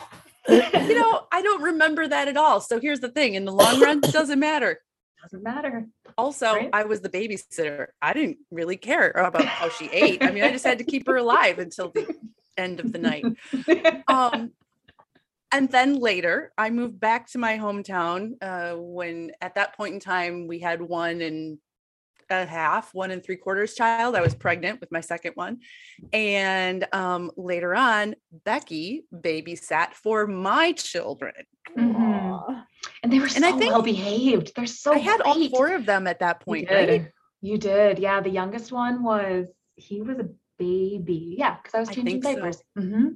[0.48, 2.62] you know, I don't remember that at all.
[2.62, 4.80] So here's the thing: in the long run, it doesn't matter.
[5.24, 5.88] Doesn't matter.
[6.20, 6.70] Also, Right.
[6.72, 7.88] I was the babysitter.
[8.00, 10.24] I didn't really care about how she ate.
[10.24, 12.16] I mean, I just had to keep her alive until the
[12.58, 13.26] end of the night.
[14.08, 14.52] Um,
[15.52, 18.34] and then later, I moved back to my hometown.
[18.42, 21.58] Uh, when at that point in time, we had one and
[22.32, 24.16] a half, one and three quarters child.
[24.16, 25.60] I was pregnant with my second one,
[26.14, 28.16] and um, later on,
[28.46, 31.34] Becky babysat for my children.
[31.78, 32.66] Mhm.
[33.04, 34.54] And they were And I so think- well behaved.
[34.56, 36.90] They're so I had all four of them at that You point, did.
[36.90, 37.12] right?
[37.42, 38.00] You did.
[38.00, 38.22] Yeah.
[38.22, 40.30] The youngest one was, he was a
[40.60, 41.36] baby.
[41.38, 41.58] Yeah.
[41.58, 42.42] Because I was I changing think so.
[42.42, 42.64] diapers.
[42.78, 43.08] hmm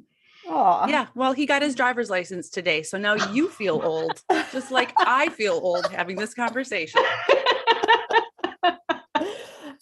[0.47, 0.85] Aw.
[0.87, 2.83] Yeah, well, he got his driver's license today.
[2.83, 7.01] So now you feel old, just like I feel old having this conversation.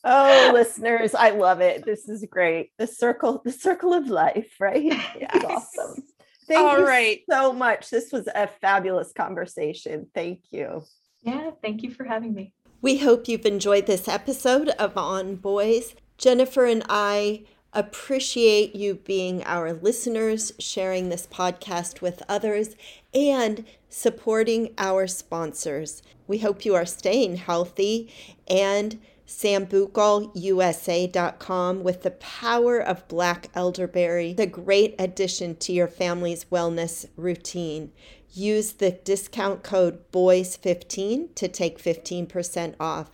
[0.03, 1.85] Oh, listeners, I love it.
[1.85, 2.71] This is great.
[2.77, 4.91] The circle, the circle of life, right?
[5.15, 6.03] It's awesome.
[6.47, 7.21] Thank All you right.
[7.29, 7.89] so much.
[7.89, 10.07] This was a fabulous conversation.
[10.13, 10.83] Thank you.
[11.21, 11.51] yeah.
[11.61, 12.53] Thank you for having me.
[12.81, 15.95] We hope you've enjoyed this episode of On Boys.
[16.17, 22.75] Jennifer and I appreciate you being our listeners, sharing this podcast with others,
[23.13, 26.03] and supporting our sponsors.
[26.27, 28.13] We hope you are staying healthy
[28.49, 37.07] and sambucolusa.com with the power of black elderberry, the great addition to your family's wellness
[37.15, 37.91] routine.
[38.33, 43.11] Use the discount code BOYS15 to take 15% off.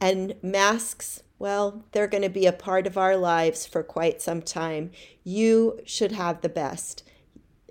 [0.00, 4.42] And masks, well, they're going to be a part of our lives for quite some
[4.42, 4.90] time.
[5.24, 7.02] You should have the best.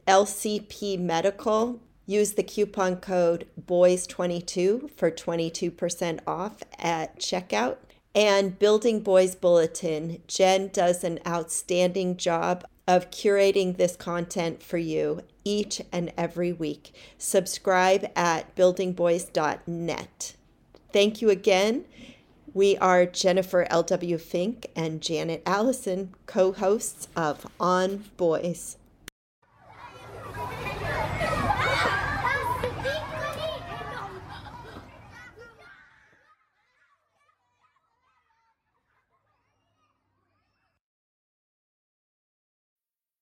[0.08, 7.78] LCP Medical, use the coupon code BOYS22 for 22% off at checkout.
[8.16, 15.22] And Building Boys Bulletin, Jen does an outstanding job of curating this content for you
[15.44, 16.96] each and every week.
[17.20, 20.36] Subscribe at buildingboys.net.
[20.94, 21.86] Thank you again.
[22.54, 24.18] We are Jennifer L.W.
[24.18, 28.78] Fink and Janet Allison, co hosts of On Boys.